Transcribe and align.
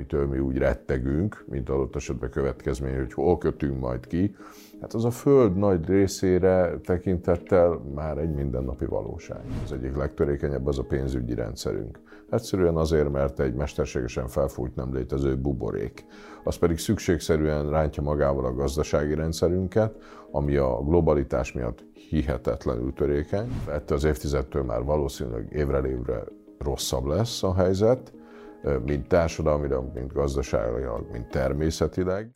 Amitől 0.00 0.26
mi 0.26 0.38
úgy 0.38 0.58
rettegünk, 0.58 1.44
mint 1.48 1.68
adott 1.68 1.96
esetben 1.96 2.30
következmény, 2.30 2.96
hogy 2.96 3.12
hol 3.12 3.38
kötünk 3.38 3.80
majd 3.80 4.06
ki, 4.06 4.36
hát 4.80 4.94
az 4.94 5.04
a 5.04 5.10
Föld 5.10 5.56
nagy 5.56 5.86
részére 5.86 6.78
tekintettel 6.84 7.80
már 7.94 8.18
egy 8.18 8.34
mindennapi 8.34 8.84
valóság. 8.84 9.40
Az 9.64 9.72
egyik 9.72 9.96
legtörékenyebb 9.96 10.66
az 10.66 10.78
a 10.78 10.82
pénzügyi 10.82 11.34
rendszerünk. 11.34 12.00
Egyszerűen 12.30 12.76
azért, 12.76 13.10
mert 13.10 13.40
egy 13.40 13.54
mesterségesen 13.54 14.28
felfújt 14.28 14.74
nem 14.74 14.94
létező 14.94 15.36
buborék. 15.36 16.04
Az 16.44 16.56
pedig 16.56 16.78
szükségszerűen 16.78 17.70
rántja 17.70 18.02
magával 18.02 18.44
a 18.44 18.54
gazdasági 18.54 19.14
rendszerünket, 19.14 19.96
ami 20.30 20.56
a 20.56 20.82
globalitás 20.84 21.52
miatt 21.52 21.84
hihetetlenül 21.92 22.92
törékeny. 22.92 23.48
Ettől 23.68 23.96
az 23.96 24.04
évtizedtől 24.04 24.62
már 24.62 24.82
valószínűleg 24.84 25.48
évre 25.52 25.88
évre 25.88 26.24
rosszabb 26.58 27.04
lesz 27.04 27.42
a 27.42 27.54
helyzet, 27.54 28.12
mint 28.84 29.08
társadalmilag, 29.08 29.94
mint 29.94 30.12
gazdaságilag, 30.12 31.10
mint 31.10 31.28
természetileg. 31.28 32.30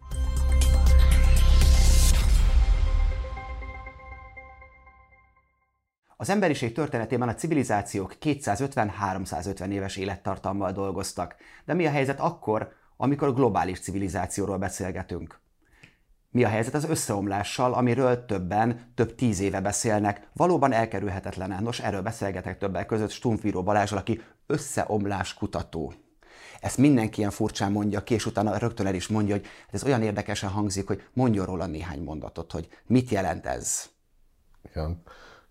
Az 6.16 6.30
emberiség 6.30 6.72
történetében 6.72 7.28
a 7.28 7.34
civilizációk 7.34 8.14
250-350 8.20 9.68
éves 9.68 9.96
élettartammal 9.96 10.72
dolgoztak. 10.72 11.36
De 11.64 11.74
mi 11.74 11.86
a 11.86 11.90
helyzet 11.90 12.20
akkor, 12.20 12.72
amikor 12.96 13.34
globális 13.34 13.80
civilizációról 13.80 14.58
beszélgetünk? 14.58 15.40
Mi 16.30 16.44
a 16.44 16.48
helyzet 16.48 16.74
az 16.74 16.84
összeomlással, 16.84 17.72
amiről 17.72 18.24
többen 18.24 18.92
több 18.94 19.14
tíz 19.14 19.40
éve 19.40 19.60
beszélnek, 19.60 20.28
valóban 20.32 20.72
elkerülhetetlen. 20.72 21.62
Nos, 21.62 21.80
erről 21.80 22.02
beszélgetek 22.02 22.58
többek 22.58 22.86
között 22.86 23.10
Stumfíró 23.10 23.62
Balázsral, 23.62 24.00
aki 24.00 24.20
összeomlás 24.46 25.34
kutató. 25.34 25.92
Ezt 26.64 26.78
mindenki 26.78 27.18
ilyen 27.18 27.30
furcsán 27.30 27.72
mondja 27.72 28.02
ki, 28.02 28.14
és 28.14 28.26
utána 28.26 28.58
rögtön 28.58 28.86
el 28.86 28.94
is 28.94 29.08
mondja, 29.08 29.34
hogy 29.34 29.44
ez 29.70 29.84
olyan 29.84 30.02
érdekesen 30.02 30.50
hangzik, 30.50 30.86
hogy 30.86 31.02
mondjon 31.12 31.46
róla 31.46 31.66
néhány 31.66 32.02
mondatot, 32.02 32.52
hogy 32.52 32.68
mit 32.86 33.10
jelent 33.10 33.46
ez. 33.46 33.88
Igen. 34.70 35.02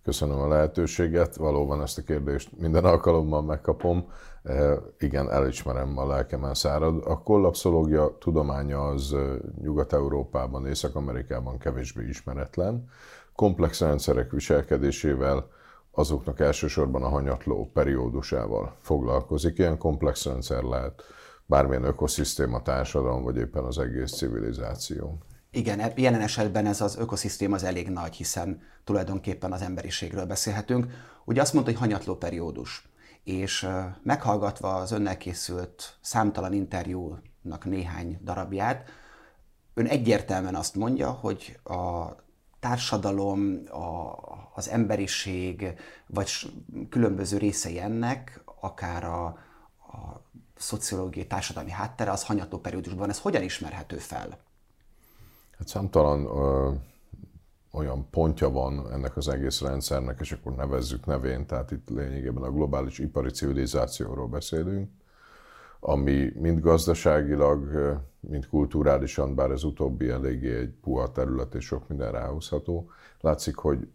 Köszönöm 0.04 0.40
a 0.40 0.48
lehetőséget, 0.48 1.36
valóban 1.36 1.82
ezt 1.82 1.98
a 1.98 2.02
kérdést 2.02 2.50
minden 2.58 2.84
alkalommal 2.84 3.42
megkapom. 3.42 4.12
E, 4.44 4.74
igen, 5.00 5.32
elismerem, 5.32 5.98
a 5.98 6.08
lelkemen 6.08 6.54
szárad. 6.54 7.04
A 7.06 7.24
kollapszológia 7.24 8.18
tudománya 8.20 8.88
az 8.88 9.14
e, 9.14 9.18
Nyugat-Európában, 9.62 10.68
Észak-Amerikában 10.68 11.58
kevésbé 11.58 12.08
ismeretlen. 12.08 12.90
Komplex 13.36 13.80
rendszerek 13.80 14.32
viselkedésével 14.32 15.48
azoknak 15.96 16.40
elsősorban 16.40 17.04
a 17.04 17.10
hanyatló 17.10 17.70
periódusával 17.74 18.78
foglalkozik. 18.82 19.58
Ilyen 19.58 19.78
komplex 19.78 20.26
rendszer 20.26 20.64
lehet 20.64 21.04
bármilyen 21.46 21.84
ökoszisztéma, 21.84 22.62
társadalom, 22.62 23.24
vagy 23.24 23.38
éppen 23.38 23.64
az 23.64 23.78
egész 23.78 24.12
civilizáció. 24.12 25.18
Igen, 25.52 25.92
jelen 25.96 26.22
esetben 26.22 26.66
ez 26.66 26.82
az 26.82 26.98
ökoszisztéma 26.98 27.56
az 27.56 27.64
elég 27.64 27.90
nagy, 27.90 28.16
hiszen 28.16 28.62
tulajdonképpen 28.84 29.52
az 29.52 29.62
emberiségről 29.62 30.26
beszélhetünk. 30.26 30.86
Ugye 31.26 31.42
azt 31.42 31.54
mondta, 31.54 31.72
hogy 31.72 31.80
hanyatló 31.80 32.16
periódus, 32.16 32.90
és 33.24 33.68
meghallgatva 34.04 34.76
az 34.76 34.92
önnel 34.92 35.18
készült 35.18 35.98
számtalan 36.02 36.54
interjúnak 36.54 37.66
néhány 37.66 38.20
darabját, 38.24 38.90
ön 39.74 39.86
egyértelműen 39.86 40.56
azt 40.56 40.76
mondja, 40.76 41.12
hogy 41.12 41.60
a 41.64 42.06
társadalom, 42.64 43.64
a, 43.70 44.16
az 44.54 44.70
emberiség, 44.70 45.74
vagy 46.08 46.32
különböző 46.90 47.38
részei 47.38 47.80
ennek, 47.80 48.44
akár 48.62 49.04
a, 49.04 49.26
a 49.26 50.22
szociológiai 50.56 51.28
társadalmi 51.28 51.72
háttere, 51.72 52.12
az 52.12 52.26
hanyatló 52.26 52.58
periódusban. 52.58 53.10
Ez 53.10 53.20
hogyan 53.20 53.42
ismerhető 53.42 53.98
fel? 53.98 54.38
Hát 55.58 55.68
számtalan 55.68 56.26
ö, 56.26 56.72
olyan 57.72 58.10
pontja 58.10 58.50
van 58.50 58.92
ennek 58.92 59.18
az 59.18 59.28
egész 59.28 59.62
rendszernek, 59.62 60.20
és 60.20 60.32
akkor 60.32 60.56
nevezzük 60.56 61.06
nevén, 61.06 61.46
tehát 61.46 61.72
itt 61.72 61.90
lényegében 61.90 62.44
a 62.44 62.52
globális 62.52 63.00
ipari 63.00 63.30
civilizációról 63.30 64.28
beszélünk, 64.28 64.90
ami 65.86 66.32
mind 66.36 66.60
gazdaságilag, 66.60 67.70
mind 68.20 68.48
kulturálisan, 68.48 69.36
bár 69.36 69.52
ez 69.52 69.64
utóbbi 69.64 70.10
eléggé 70.10 70.56
egy 70.58 70.74
puha 70.82 71.12
terület 71.12 71.56
és 71.56 71.66
sok 71.66 71.88
minden 71.88 72.12
ráhozható, 72.12 72.90
látszik, 73.20 73.56
hogy 73.56 73.88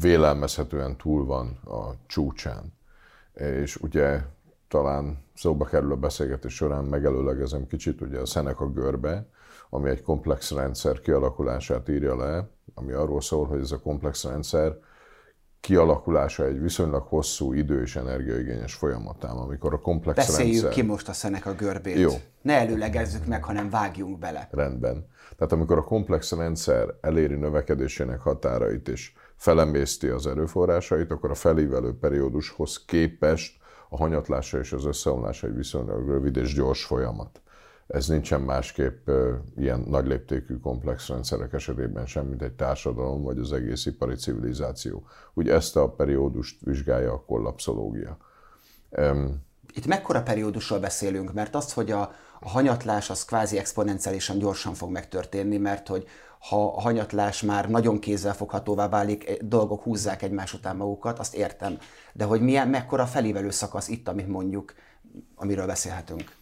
vélelmezhetően 0.00 0.96
túl 0.96 1.24
van 1.24 1.58
a 1.64 1.92
csúcsán. 2.06 2.72
És 3.34 3.76
ugye 3.76 4.20
talán 4.68 5.18
szóba 5.34 5.64
kerül 5.64 5.92
a 5.92 5.96
beszélgetés 5.96 6.54
során, 6.54 6.84
megelőlegezem 6.84 7.66
kicsit, 7.66 8.00
ugye 8.00 8.18
a 8.18 8.26
Seneca 8.26 8.70
görbe, 8.70 9.26
ami 9.70 9.90
egy 9.90 10.02
komplex 10.02 10.50
rendszer 10.50 11.00
kialakulását 11.00 11.88
írja 11.88 12.16
le, 12.16 12.48
ami 12.74 12.92
arról 12.92 13.20
szól, 13.20 13.46
hogy 13.46 13.60
ez 13.60 13.72
a 13.72 13.80
komplex 13.80 14.24
rendszer 14.24 14.78
kialakulása 15.62 16.44
egy 16.44 16.60
viszonylag 16.60 17.02
hosszú 17.02 17.52
idő 17.52 17.82
és 17.82 17.96
energiaigényes 17.96 18.74
folyamatám, 18.74 19.36
amikor 19.36 19.74
a 19.74 19.78
komplex 19.78 20.16
Beszéljük 20.16 20.52
rendszer... 20.52 20.72
ki 20.72 20.82
most 20.82 21.08
a 21.08 21.12
szenek 21.12 21.46
a 21.46 21.54
görbét. 21.54 21.98
Jó. 21.98 22.10
Ne 22.40 22.58
előlegezzük 22.58 23.26
meg, 23.26 23.44
hanem 23.44 23.70
vágjunk 23.70 24.18
bele. 24.18 24.48
Rendben. 24.50 25.06
Tehát 25.36 25.52
amikor 25.52 25.78
a 25.78 25.84
komplex 25.84 26.32
rendszer 26.32 26.94
eléri 27.00 27.34
növekedésének 27.34 28.20
határait 28.20 28.88
és 28.88 29.12
felemészti 29.36 30.08
az 30.08 30.26
erőforrásait, 30.26 31.10
akkor 31.10 31.30
a 31.30 31.34
felívelő 31.34 31.98
periódushoz 31.98 32.84
képest 32.84 33.56
a 33.88 33.96
hanyatlása 33.96 34.58
és 34.58 34.72
az 34.72 34.84
összeomlása 34.84 35.46
egy 35.46 35.54
viszonylag 35.54 36.08
rövid 36.08 36.36
és 36.36 36.54
gyors 36.54 36.84
folyamat. 36.84 37.41
Ez 37.92 38.08
nincsen 38.08 38.40
másképp 38.40 39.08
ilyen 39.56 39.84
nagy 39.88 40.06
léptékű 40.06 40.58
komplex 40.58 41.08
rendszerek 41.08 41.52
esetében 41.52 42.06
sem, 42.06 42.26
mint 42.26 42.42
egy 42.42 42.52
társadalom 42.52 43.22
vagy 43.22 43.38
az 43.38 43.52
egész 43.52 43.86
ipari 43.86 44.14
civilizáció. 44.14 45.06
Úgy 45.34 45.48
ezt 45.48 45.76
a 45.76 45.88
periódust 45.88 46.60
vizsgálja 46.60 47.12
a 47.12 47.24
kollapszológia. 47.24 48.16
Itt 49.74 49.86
mekkora 49.86 50.22
periódusról 50.22 50.78
beszélünk? 50.78 51.32
Mert 51.32 51.54
az, 51.54 51.72
hogy 51.72 51.90
a, 51.90 52.12
hanyatlás 52.40 53.10
az 53.10 53.24
kvázi 53.24 53.58
exponenciálisan 53.58 54.38
gyorsan 54.38 54.74
fog 54.74 54.90
megtörténni, 54.90 55.56
mert 55.56 55.88
hogy 55.88 56.06
ha 56.38 56.76
a 56.76 56.80
hanyatlás 56.80 57.42
már 57.42 57.70
nagyon 57.70 57.98
kézzelfoghatóvá 57.98 58.88
válik, 58.88 59.28
eh, 59.28 59.36
dolgok 59.40 59.82
húzzák 59.82 60.22
egymás 60.22 60.54
után 60.54 60.76
magukat, 60.76 61.18
azt 61.18 61.34
értem. 61.34 61.78
De 62.12 62.24
hogy 62.24 62.40
milyen, 62.40 62.68
mekkora 62.68 63.06
felívelő 63.06 63.50
szakasz 63.50 63.88
itt, 63.88 64.08
amit 64.08 64.28
mondjuk, 64.28 64.74
amiről 65.34 65.66
beszélhetünk? 65.66 66.40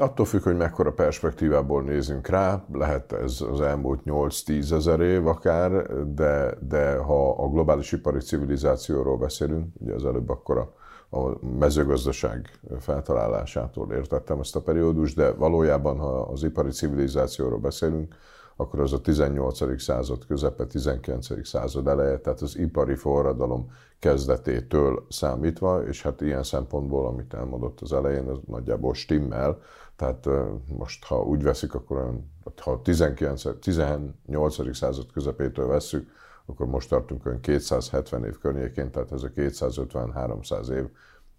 Attól 0.00 0.26
függ, 0.26 0.42
hogy 0.42 0.56
mekkora 0.56 0.92
perspektívából 0.92 1.82
nézünk 1.82 2.26
rá, 2.26 2.64
lehet 2.72 3.12
ez 3.12 3.40
az 3.52 3.60
elmúlt 3.60 4.00
8-10 4.04 4.72
ezer 4.72 5.00
év 5.00 5.26
akár, 5.26 5.86
de, 6.14 6.54
de 6.68 6.96
ha 6.96 7.30
a 7.30 7.48
globális 7.48 7.92
ipari 7.92 8.18
civilizációról 8.18 9.16
beszélünk, 9.16 9.66
ugye 9.78 9.94
az 9.94 10.04
előbb 10.04 10.28
akkor 10.28 10.58
a, 10.58 10.72
a 11.18 11.46
mezőgazdaság 11.58 12.60
feltalálásától 12.78 13.92
értettem 13.92 14.40
ezt 14.40 14.56
a 14.56 14.60
periódus, 14.60 15.14
de 15.14 15.32
valójában, 15.32 15.98
ha 15.98 16.20
az 16.20 16.42
ipari 16.42 16.70
civilizációról 16.70 17.58
beszélünk, 17.58 18.14
akkor 18.56 18.80
az 18.80 18.92
a 18.92 19.00
18. 19.00 19.82
század 19.82 20.26
közepe, 20.26 20.66
19. 20.66 21.46
század 21.46 21.86
eleje, 21.86 22.18
tehát 22.18 22.40
az 22.40 22.58
ipari 22.58 22.94
forradalom 22.94 23.70
kezdetétől 23.98 25.06
számítva, 25.08 25.82
és 25.86 26.02
hát 26.02 26.20
ilyen 26.20 26.42
szempontból, 26.42 27.06
amit 27.06 27.34
elmondott 27.34 27.80
az 27.80 27.92
elején, 27.92 28.28
az 28.28 28.38
nagyjából 28.46 28.94
stimmel, 28.94 29.58
tehát 30.00 30.26
most, 30.66 31.04
ha 31.04 31.22
úgy 31.22 31.42
veszik, 31.42 31.74
akkor 31.74 32.20
ha 32.56 32.82
19, 32.82 33.42
18. 33.60 34.76
század 34.76 35.12
közepétől 35.12 35.66
vesszük, 35.66 36.10
akkor 36.46 36.66
most 36.66 36.88
tartunk 36.88 37.26
olyan 37.26 37.40
270 37.40 38.24
év 38.24 38.38
környékén, 38.38 38.90
tehát 38.90 39.12
ez 39.12 39.22
a 39.22 39.28
250-300 39.28 40.68
év 40.68 40.84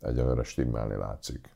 egyelőre 0.02 0.44
stimmelni 0.44 0.96
látszik. 0.96 1.56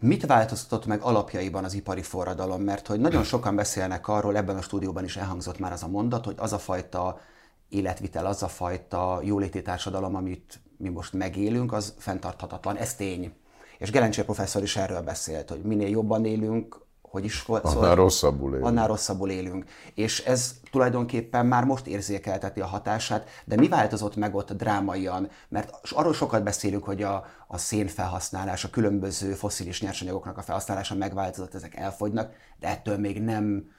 Mit 0.00 0.26
változtatott 0.26 0.86
meg 0.86 1.00
alapjaiban 1.00 1.64
az 1.64 1.74
ipari 1.74 2.02
forradalom? 2.02 2.62
Mert 2.62 2.86
hogy 2.86 3.00
nagyon 3.00 3.24
sokan 3.24 3.56
beszélnek 3.56 4.08
arról, 4.08 4.36
ebben 4.36 4.56
a 4.56 4.62
stúdióban 4.62 5.04
is 5.04 5.16
elhangzott 5.16 5.58
már 5.58 5.72
az 5.72 5.82
a 5.82 5.88
mondat, 5.88 6.24
hogy 6.24 6.36
az 6.38 6.52
a 6.52 6.58
fajta 6.58 7.20
életvitel, 7.68 8.26
az 8.26 8.42
a 8.42 8.48
fajta 8.48 9.20
jóléti 9.22 9.62
társadalom, 9.62 10.14
amit 10.14 10.60
mi 10.76 10.88
most 10.88 11.12
megélünk, 11.12 11.72
az 11.72 11.94
fenntarthatatlan. 11.98 12.76
Ez 12.76 12.94
tény. 12.94 13.32
És 13.78 13.90
Gelencsér 13.90 14.24
professzor 14.24 14.62
is 14.62 14.76
erről 14.76 15.00
beszélt, 15.00 15.48
hogy 15.48 15.62
minél 15.62 15.88
jobban 15.88 16.24
élünk, 16.24 16.86
hogy 17.10 17.24
is 17.24 17.44
volt 17.44 17.64
annál 17.64 17.76
szóval, 17.76 17.94
rosszabbul 17.94 18.50
élünk. 18.50 18.66
Annál 18.66 18.86
rosszabbul 18.86 19.30
élünk. 19.30 19.64
És 19.94 20.24
ez 20.24 20.54
tulajdonképpen 20.70 21.46
már 21.46 21.64
most 21.64 21.86
érzékelteti 21.86 22.60
a 22.60 22.66
hatását, 22.66 23.28
de 23.44 23.56
mi 23.56 23.68
változott 23.68 24.16
meg 24.16 24.34
ott 24.34 24.52
drámaian? 24.52 25.28
Mert 25.48 25.80
arról 25.90 26.12
sokat 26.12 26.42
beszélünk, 26.42 26.84
hogy 26.84 27.02
a, 27.02 27.24
a 27.46 27.58
szén 27.58 27.86
felhasználás, 27.86 28.64
a 28.64 28.70
különböző 28.70 29.32
foszilis 29.32 29.80
nyersanyagoknak 29.80 30.38
a 30.38 30.42
felhasználása 30.42 30.94
megváltozott, 30.94 31.54
ezek 31.54 31.74
elfogynak, 31.74 32.32
de 32.60 32.68
ettől 32.68 32.98
még 32.98 33.22
nem 33.22 33.70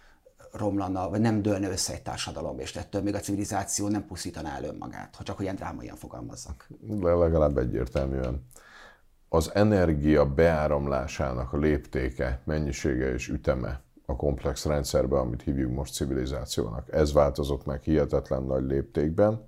romlana, 0.52 1.10
vagy 1.10 1.22
nem 1.22 1.42
dőlne 1.42 1.70
össze 1.70 1.94
egy 1.94 2.02
társadalom, 2.02 2.60
és 2.60 2.76
ettől 2.76 3.02
még 3.02 3.16
a 3.16 3.20
civilizáció 3.20 3.88
nem 3.88 4.06
pusztítaná 4.06 4.56
el 4.56 4.64
önmagát, 4.64 5.16
ha 5.16 5.24
csak 5.24 5.40
olyan 5.40 5.56
drámaian 5.56 5.96
fogalmazzak. 5.96 6.68
De 6.80 7.14
legalább 7.14 7.58
egyértelműen 7.58 8.46
az 9.30 9.52
energia 9.54 10.26
beáramlásának 10.26 11.54
a 11.54 11.58
léptéke, 11.58 12.42
mennyisége 12.44 13.14
és 13.14 13.28
üteme 13.28 13.82
a 14.06 14.16
komplex 14.16 14.66
rendszerbe, 14.66 15.18
amit 15.18 15.42
hívjuk 15.42 15.72
most 15.72 15.94
civilizációnak. 15.94 16.94
Ez 16.94 17.14
változott 17.14 17.66
meg 17.66 17.82
hihetetlen 17.82 18.44
nagy 18.44 18.64
léptékben. 18.64 19.48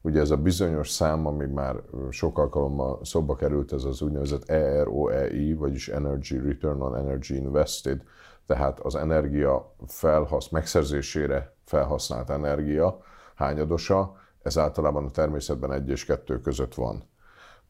Ugye 0.00 0.20
ez 0.20 0.30
a 0.30 0.36
bizonyos 0.36 0.90
szám, 0.90 1.26
ami 1.26 1.46
már 1.46 1.76
sok 2.10 2.38
alkalommal 2.38 3.00
szóba 3.04 3.36
került, 3.36 3.72
ez 3.72 3.84
az 3.84 4.02
úgynevezett 4.02 4.48
EROEI, 4.48 5.54
vagyis 5.54 5.88
Energy 5.88 6.36
Return 6.36 6.80
on 6.80 6.96
Energy 6.96 7.34
Invested, 7.34 8.02
tehát 8.46 8.80
az 8.80 8.94
energia 8.94 9.74
felhasz, 9.86 10.48
megszerzésére 10.48 11.54
felhasznált 11.64 12.30
energia 12.30 13.00
hányadosa, 13.34 14.16
ez 14.42 14.58
általában 14.58 15.04
a 15.04 15.10
természetben 15.10 15.72
1 15.72 15.88
és 15.88 16.04
2 16.04 16.40
között 16.40 16.74
van. 16.74 17.02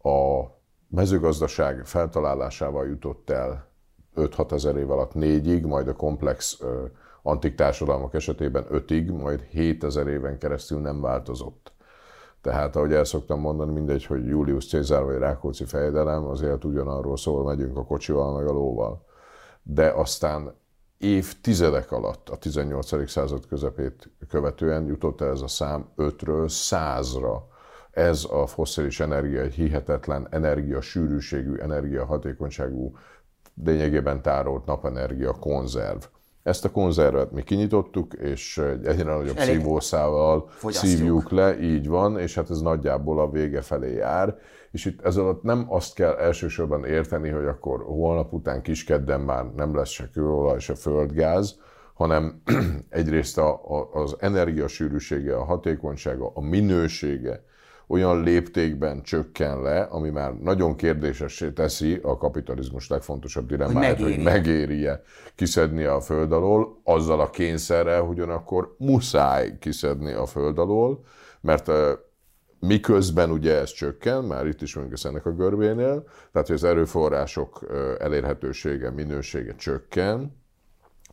A 0.02 0.44
mezőgazdaság 0.88 1.86
feltalálásával 1.86 2.86
jutott 2.86 3.30
el 3.30 3.66
5-6 4.16 4.52
ezer 4.52 4.76
év 4.76 4.90
alatt 4.90 5.14
négyig, 5.14 5.64
majd 5.64 5.88
a 5.88 5.92
komplex 5.92 6.62
antik 7.22 7.54
társadalmak 7.54 8.14
esetében 8.14 8.64
ötig, 8.68 9.10
majd 9.10 9.40
7 9.40 9.84
ezer 9.84 10.06
éven 10.06 10.38
keresztül 10.38 10.80
nem 10.80 11.00
változott. 11.00 11.72
Tehát, 12.40 12.76
ahogy 12.76 12.92
el 12.92 13.04
szoktam 13.04 13.40
mondani, 13.40 13.72
mindegy, 13.72 14.04
hogy 14.04 14.26
Julius 14.26 14.68
Cézár 14.68 15.04
vagy 15.04 15.18
Rákóczi 15.18 15.64
fejedelem, 15.64 16.24
azért 16.24 16.64
ugyanarról 16.64 17.16
szól, 17.16 17.44
megyünk 17.44 17.76
a 17.76 17.84
kocsival, 17.84 18.32
meg 18.36 18.46
a 18.46 18.52
lóval. 18.52 19.04
De 19.62 19.90
aztán 19.90 20.54
évtizedek 20.98 21.92
alatt, 21.92 22.28
a 22.28 22.36
18. 22.36 23.10
század 23.10 23.46
közepét 23.46 24.10
követően 24.28 24.86
jutott 24.86 25.20
el 25.20 25.30
ez 25.30 25.40
a 25.40 25.48
szám 25.48 25.88
5-ről 25.96 26.44
100-ra 26.70 27.40
ez 27.98 28.26
a 28.30 28.46
fosszilis 28.46 29.00
energia 29.00 29.40
egy 29.40 29.54
hihetetlen 29.54 30.26
energia 30.30 30.80
sűrűségű, 30.80 31.56
energia 31.56 32.04
hatékonyságú, 32.04 32.96
lényegében 33.64 34.22
tárolt 34.22 34.66
napenergia 34.66 35.32
konzerv. 35.32 36.02
Ezt 36.42 36.64
a 36.64 36.70
konzervet 36.70 37.32
mi 37.32 37.42
kinyitottuk, 37.42 38.14
és 38.14 38.58
egy 38.58 38.86
egyre 38.86 39.14
nagyobb 39.14 39.36
Elég 39.36 39.54
szívószával 39.54 40.50
szívjuk 40.62 41.30
le, 41.30 41.60
így 41.60 41.88
van, 41.88 42.18
és 42.18 42.34
hát 42.34 42.50
ez 42.50 42.60
nagyjából 42.60 43.20
a 43.20 43.30
vége 43.30 43.60
felé 43.60 43.94
jár. 43.94 44.38
És 44.70 44.84
itt 44.84 45.00
ez 45.00 45.16
alatt 45.16 45.42
nem 45.42 45.66
azt 45.68 45.94
kell 45.94 46.14
elsősorban 46.14 46.84
érteni, 46.84 47.28
hogy 47.28 47.46
akkor 47.46 47.82
holnap 47.82 48.32
után 48.32 48.62
kiskedden 48.62 49.20
már 49.20 49.44
nem 49.44 49.74
lesz 49.74 49.88
se 49.88 50.08
kőolaj, 50.12 50.58
se 50.58 50.74
földgáz, 50.74 51.58
hanem 51.94 52.42
egyrészt 52.88 53.38
a, 53.38 53.48
a, 53.52 53.88
az 53.92 54.16
energiasűrűsége, 54.18 55.36
a 55.36 55.44
hatékonysága, 55.44 56.30
a 56.34 56.40
minősége, 56.40 57.46
olyan 57.88 58.22
léptékben 58.22 59.02
csökken 59.02 59.62
le, 59.62 59.80
ami 59.80 60.10
már 60.10 60.34
nagyon 60.34 60.76
kérdésessé 60.76 61.50
teszi 61.50 61.98
a 62.02 62.16
kapitalizmus 62.16 62.88
legfontosabb 62.88 63.46
dilemmáját, 63.46 63.98
hogy, 63.98 64.14
hogy 64.14 64.24
megéri-e 64.24 65.02
kiszedni 65.34 65.84
a 65.84 66.00
föld 66.00 66.32
alól, 66.32 66.80
azzal 66.84 67.20
a 67.20 67.30
kényszerrel, 67.30 68.00
hogy 68.00 68.16
ugyanakkor 68.16 68.74
muszáj 68.78 69.58
kiszedni 69.58 70.12
a 70.12 70.26
föld 70.26 70.58
alól, 70.58 71.04
mert 71.40 71.70
miközben 72.60 73.30
ugye 73.30 73.58
ez 73.58 73.72
csökken, 73.72 74.24
már 74.24 74.46
itt 74.46 74.62
is 74.62 74.74
mondjuk 74.74 74.98
ennek 75.04 75.26
a 75.26 75.32
görbénél, 75.32 76.04
tehát 76.32 76.46
hogy 76.46 76.56
az 76.56 76.64
erőforrások 76.64 77.66
elérhetősége, 77.98 78.90
minősége 78.90 79.54
csökken, 79.54 80.36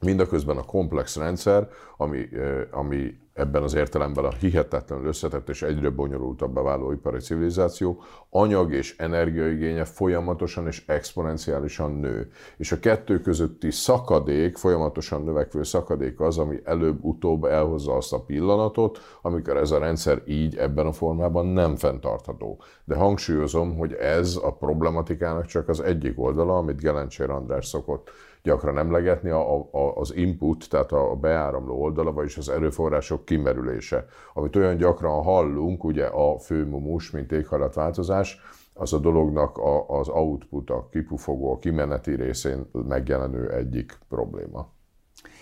mindaközben 0.01 0.57
a 0.57 0.63
komplex 0.63 1.15
rendszer, 1.15 1.67
ami, 1.97 2.29
ami 2.71 3.17
ebben 3.35 3.63
az 3.63 3.73
értelemben 3.73 4.25
a 4.25 4.31
hihetetlenül 4.31 5.07
összetett 5.07 5.49
és 5.49 5.61
egyre 5.61 5.89
bonyolultabbá 5.89 6.61
váló 6.61 6.91
ipari 6.91 7.19
civilizáció, 7.19 8.01
anyag 8.29 8.73
és 8.73 8.95
energiaigénye 8.97 9.85
folyamatosan 9.85 10.67
és 10.67 10.83
exponenciálisan 10.87 11.91
nő. 11.91 12.31
És 12.57 12.71
a 12.71 12.79
kettő 12.79 13.19
közötti 13.19 13.71
szakadék, 13.71 14.57
folyamatosan 14.57 15.23
növekvő 15.23 15.63
szakadék 15.63 16.19
az, 16.19 16.37
ami 16.37 16.59
előbb-utóbb 16.63 17.43
elhozza 17.43 17.95
azt 17.95 18.13
a 18.13 18.23
pillanatot, 18.23 18.99
amikor 19.21 19.57
ez 19.57 19.71
a 19.71 19.79
rendszer 19.79 20.21
így 20.25 20.55
ebben 20.55 20.85
a 20.85 20.91
formában 20.91 21.45
nem 21.45 21.75
fenntartható. 21.75 22.61
De 22.85 22.95
hangsúlyozom, 22.95 23.77
hogy 23.77 23.93
ez 23.93 24.39
a 24.43 24.53
problematikának 24.53 25.45
csak 25.45 25.69
az 25.69 25.79
egyik 25.79 26.19
oldala, 26.19 26.57
amit 26.57 26.81
Gelencsér 26.81 27.29
András 27.29 27.65
szokott 27.65 28.09
gyakran 28.45 28.77
emlegetni, 28.77 29.29
a, 29.29 29.55
a, 29.71 29.95
az 29.95 30.15
input, 30.15 30.69
tehát 30.69 30.91
a 30.91 31.15
beáramló 31.15 31.81
oldala, 31.81 32.11
vagyis 32.11 32.37
az 32.37 32.49
erőforrások 32.49 33.25
kimerülése. 33.25 34.05
Amit 34.33 34.55
olyan 34.55 34.77
gyakran 34.77 35.23
hallunk, 35.23 35.83
ugye 35.83 36.05
a 36.05 36.39
főmumus, 36.39 37.11
mint 37.11 37.31
éghajlatváltozás, 37.31 38.39
az 38.73 38.93
a 38.93 38.97
dolognak 38.97 39.57
a, 39.57 39.89
az 39.89 40.09
output, 40.09 40.69
a 40.69 40.87
kipufogó, 40.91 41.53
a 41.53 41.57
kimeneti 41.57 42.15
részén 42.15 42.69
megjelenő 42.71 43.51
egyik 43.51 43.99
probléma. 44.09 44.73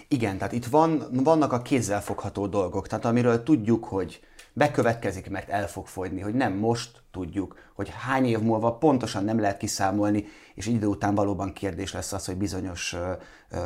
Igen, 0.08 0.38
tehát 0.38 0.54
itt 0.54 0.66
van, 0.66 1.04
vannak 1.24 1.54
a 1.54 1.62
kézzelfogható 1.62 2.48
dolgok, 2.48 2.88
tehát 2.88 3.06
amiről 3.06 3.44
tudjuk, 3.44 3.86
hogy 3.86 4.20
bekövetkezik, 4.54 5.30
mert 5.30 5.50
el 5.50 5.68
fog 5.68 5.88
fogyni, 5.88 6.22
hogy 6.22 6.34
nem 6.34 6.54
most 6.54 7.02
tudjuk, 7.12 7.58
hogy 7.74 7.90
hány 7.90 8.26
év 8.26 8.40
múlva 8.40 8.78
pontosan 8.78 9.24
nem 9.24 9.40
lehet 9.40 9.58
kiszámolni, 9.58 10.26
és 10.56 10.68
idő 10.68 10.86
után 10.86 11.16
valóban 11.16 11.54
kérdés 11.54 11.94
lesz 11.94 12.14
az, 12.14 12.26
hogy 12.26 12.38
bizonyos 12.38 12.96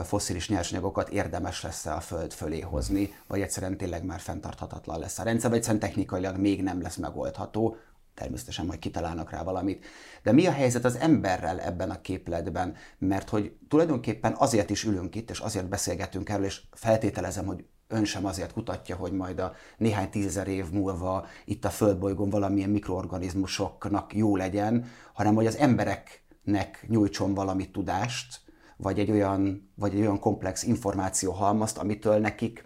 foszilis 0.04 0.50
nyersanyagokat 0.50 1.10
érdemes 1.10 1.63
lesz-e 1.63 1.94
a 1.94 2.00
Föld 2.00 2.34
fölé 2.34 2.60
hozni, 2.60 3.13
vagy 3.28 3.42
egyszerűen 3.42 3.78
tényleg 3.78 4.06
már 4.06 4.19
fenntarthatatlan 4.19 5.00
lesz 5.00 5.19
a 5.19 5.24
rendszer, 5.24 5.50
vagy 5.50 5.57
egyszerűen 5.57 5.84
technikailag 5.84 6.38
még 6.38 6.63
nem 6.63 6.81
lesz 6.81 6.95
megoldható, 6.95 7.78
természetesen 8.13 8.66
majd 8.66 8.80
kitalálnak 8.80 9.31
rá 9.31 9.44
valamit. 9.44 9.86
De 10.24 10.31
mi 10.31 10.48
a 10.48 10.51
helyzet 10.51 10.86
az 10.86 10.95
emberrel 10.95 11.60
ebben 11.60 11.89
a 11.89 12.01
képletben? 12.01 12.75
Mert 12.98 13.30
hogy 13.30 13.57
tulajdonképpen 13.68 14.36
azért 14.38 14.69
is 14.69 14.84
ülünk 14.84 15.16
itt, 15.16 15.30
és 15.30 15.39
azért 15.39 15.70
beszélgetünk 15.70 16.29
erről, 16.29 16.46
és 16.46 16.62
feltételezem, 16.72 17.46
hogy 17.46 17.65
ön 17.88 18.06
sem 18.06 18.25
azért 18.25 18.53
kutatja, 18.53 18.96
hogy 18.96 19.12
majd 19.12 19.39
a 19.39 19.53
néhány 19.77 20.10
tízezer 20.10 20.48
év 20.48 20.72
múlva 20.72 21.25
itt 21.46 21.65
a 21.65 21.70
földbolygón 21.70 22.29
valamilyen 22.29 22.70
mikroorganizmusoknak 22.70 24.15
jó 24.15 24.36
legyen, 24.36 24.86
hanem 25.13 25.36
hogy 25.36 25.46
az 25.46 25.58
embereknek 25.58 26.86
nyújtson 26.88 27.34
valami 27.34 27.72
tudást, 27.72 28.41
vagy 28.77 29.00
egy 29.00 29.12
olyan, 29.12 29.72
vagy 29.75 29.94
egy 29.94 30.00
olyan 30.00 30.20
komplex 30.20 30.63
információhalmazt, 30.63 31.77
amitől 31.77 32.17
nekik 32.17 32.65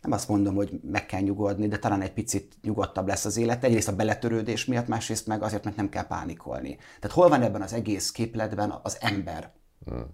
nem 0.00 0.12
azt 0.12 0.28
mondom, 0.28 0.54
hogy 0.54 0.80
meg 0.82 1.06
kell 1.06 1.20
nyugodni, 1.20 1.68
de 1.68 1.78
talán 1.78 2.00
egy 2.00 2.12
picit 2.12 2.56
nyugodtabb 2.62 3.06
lesz 3.06 3.24
az 3.24 3.36
élet. 3.36 3.64
Egyrészt 3.64 3.88
a 3.88 3.96
beletörődés 3.96 4.64
miatt, 4.64 4.88
másrészt 4.88 5.26
meg 5.26 5.42
azért, 5.42 5.64
mert 5.64 5.76
nem 5.76 5.88
kell 5.88 6.06
pánikolni. 6.06 6.76
Tehát 7.00 7.16
hol 7.16 7.28
van 7.28 7.42
ebben 7.42 7.62
az 7.62 7.72
egész 7.72 8.10
képletben 8.10 8.80
az 8.82 8.96
ember? 9.00 9.52
Hmm. 9.84 10.06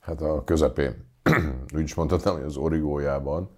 Hát 0.00 0.20
a 0.20 0.44
közepén. 0.44 1.08
Úgy 1.74 1.82
is 1.82 1.94
mondhatom, 1.94 2.34
hogy 2.34 2.44
az 2.44 2.56
origójában 2.56 3.50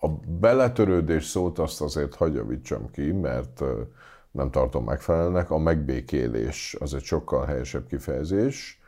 a 0.00 0.08
beletörődés 0.40 1.24
szót 1.24 1.58
azt 1.58 1.80
azért 1.80 2.14
hagyavítsam 2.14 2.90
ki, 2.90 3.12
mert 3.12 3.62
nem 4.30 4.50
tartom 4.50 4.84
megfelelnek. 4.84 5.50
A 5.50 5.58
megbékélés 5.58 6.76
az 6.80 6.94
egy 6.94 7.02
sokkal 7.02 7.46
helyesebb 7.46 7.86
kifejezés, 7.86 8.80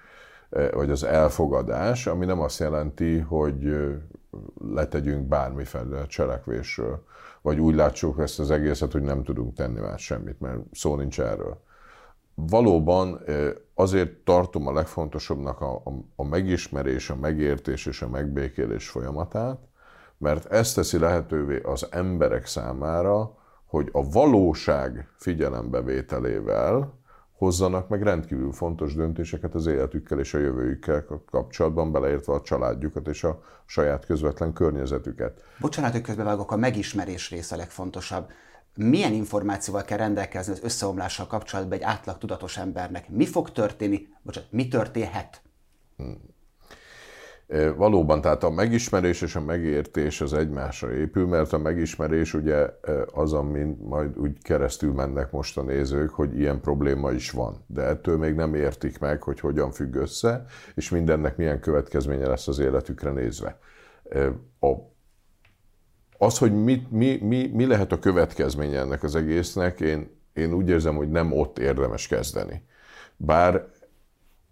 vagy 0.72 0.90
az 0.90 1.04
elfogadás, 1.04 2.06
ami 2.06 2.24
nem 2.24 2.40
azt 2.40 2.58
jelenti, 2.58 3.18
hogy 3.18 3.76
letegyünk 4.70 5.28
bármiféle 5.28 6.06
cselekvésről, 6.06 7.04
vagy 7.42 7.60
úgy 7.60 7.74
látsuk 7.74 8.20
ezt 8.20 8.38
az 8.38 8.50
egészet, 8.50 8.92
hogy 8.92 9.02
nem 9.02 9.22
tudunk 9.22 9.54
tenni 9.54 9.80
már 9.80 9.98
semmit, 9.98 10.40
mert 10.40 10.58
szó 10.72 10.96
nincs 10.96 11.20
erről 11.20 11.64
valóban 12.36 13.20
azért 13.74 14.10
tartom 14.10 14.66
a 14.66 14.72
legfontosabbnak 14.72 15.60
a, 15.60 15.74
a, 15.74 15.92
a 16.16 16.24
megismerés, 16.24 17.10
a 17.10 17.16
megértés 17.16 17.86
és 17.86 18.02
a 18.02 18.08
megbékélés 18.08 18.88
folyamatát, 18.88 19.58
mert 20.18 20.46
ez 20.46 20.72
teszi 20.72 20.98
lehetővé 20.98 21.60
az 21.60 21.86
emberek 21.90 22.46
számára, 22.46 23.38
hogy 23.66 23.88
a 23.92 24.08
valóság 24.08 25.08
figyelembevételével 25.16 26.94
hozzanak 27.32 27.88
meg 27.88 28.02
rendkívül 28.02 28.52
fontos 28.52 28.94
döntéseket 28.94 29.54
az 29.54 29.66
életükkel 29.66 30.18
és 30.18 30.34
a 30.34 30.38
jövőjükkel 30.38 31.04
kapcsolatban, 31.30 31.92
beleértve 31.92 32.32
a 32.32 32.40
családjukat 32.40 33.08
és 33.08 33.24
a 33.24 33.42
saját 33.66 34.06
közvetlen 34.06 34.52
környezetüket. 34.52 35.42
Bocsánat, 35.60 35.92
hogy 35.92 36.00
közbevágok, 36.00 36.52
a 36.52 36.56
megismerés 36.56 37.30
része 37.30 37.54
a 37.54 37.58
legfontosabb 37.58 38.30
milyen 38.76 39.12
információval 39.12 39.82
kell 39.82 39.98
rendelkezni 39.98 40.52
az 40.52 40.60
összeomlással 40.62 41.26
kapcsolatban 41.26 41.78
egy 41.78 41.84
átlag 41.84 42.18
tudatos 42.18 42.56
embernek? 42.56 43.08
Mi 43.08 43.26
fog 43.26 43.50
történni, 43.50 44.08
bocsánat, 44.22 44.52
mi 44.52 44.68
történhet? 44.68 45.42
Hmm. 45.96 46.34
Valóban, 47.76 48.20
tehát 48.20 48.42
a 48.42 48.50
megismerés 48.50 49.22
és 49.22 49.36
a 49.36 49.40
megértés 49.40 50.20
az 50.20 50.32
egymásra 50.32 50.92
épül, 50.92 51.26
mert 51.26 51.52
a 51.52 51.58
megismerés 51.58 52.34
ugye 52.34 52.66
az, 53.12 53.32
amin 53.32 53.78
majd 53.82 54.18
úgy 54.18 54.42
keresztül 54.42 54.92
mennek 54.92 55.30
most 55.30 55.58
a 55.58 55.62
nézők, 55.62 56.10
hogy 56.10 56.38
ilyen 56.38 56.60
probléma 56.60 57.10
is 57.10 57.30
van. 57.30 57.64
De 57.66 57.82
ettől 57.82 58.16
még 58.18 58.34
nem 58.34 58.54
értik 58.54 58.98
meg, 58.98 59.22
hogy 59.22 59.40
hogyan 59.40 59.70
függ 59.70 59.94
össze, 59.94 60.44
és 60.74 60.90
mindennek 60.90 61.36
milyen 61.36 61.60
következménye 61.60 62.26
lesz 62.26 62.48
az 62.48 62.58
életükre 62.58 63.10
nézve. 63.10 63.58
A, 64.60 64.72
az, 66.18 66.38
hogy 66.38 66.52
mi, 66.52 66.86
mi, 66.90 67.18
mi, 67.22 67.50
mi 67.54 67.66
lehet 67.66 67.92
a 67.92 67.98
következménye 67.98 68.78
ennek 68.78 69.02
az 69.02 69.14
egésznek, 69.14 69.80
én, 69.80 70.10
én 70.32 70.52
úgy 70.52 70.68
érzem, 70.68 70.96
hogy 70.96 71.10
nem 71.10 71.32
ott 71.32 71.58
érdemes 71.58 72.06
kezdeni. 72.06 72.62
Bár 73.16 73.66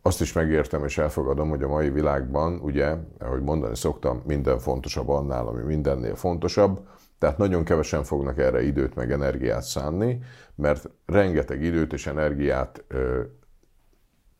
azt 0.02 0.20
is 0.20 0.32
megértem 0.32 0.84
és 0.84 0.98
elfogadom, 0.98 1.48
hogy 1.48 1.62
a 1.62 1.68
mai 1.68 1.90
világban, 1.90 2.60
ugye, 2.60 2.94
ahogy 3.18 3.42
mondani 3.42 3.76
szoktam, 3.76 4.22
minden 4.26 4.58
fontosabb 4.58 5.08
annál, 5.08 5.46
ami 5.46 5.62
mindennél 5.62 6.14
fontosabb, 6.14 6.88
tehát 7.18 7.38
nagyon 7.38 7.64
kevesen 7.64 8.04
fognak 8.04 8.38
erre 8.38 8.62
időt 8.62 8.94
meg 8.94 9.12
energiát 9.12 9.62
szánni, 9.62 10.18
mert 10.54 10.90
rengeteg 11.06 11.62
időt 11.62 11.92
és 11.92 12.06
energiát 12.06 12.84
ö, 12.88 13.20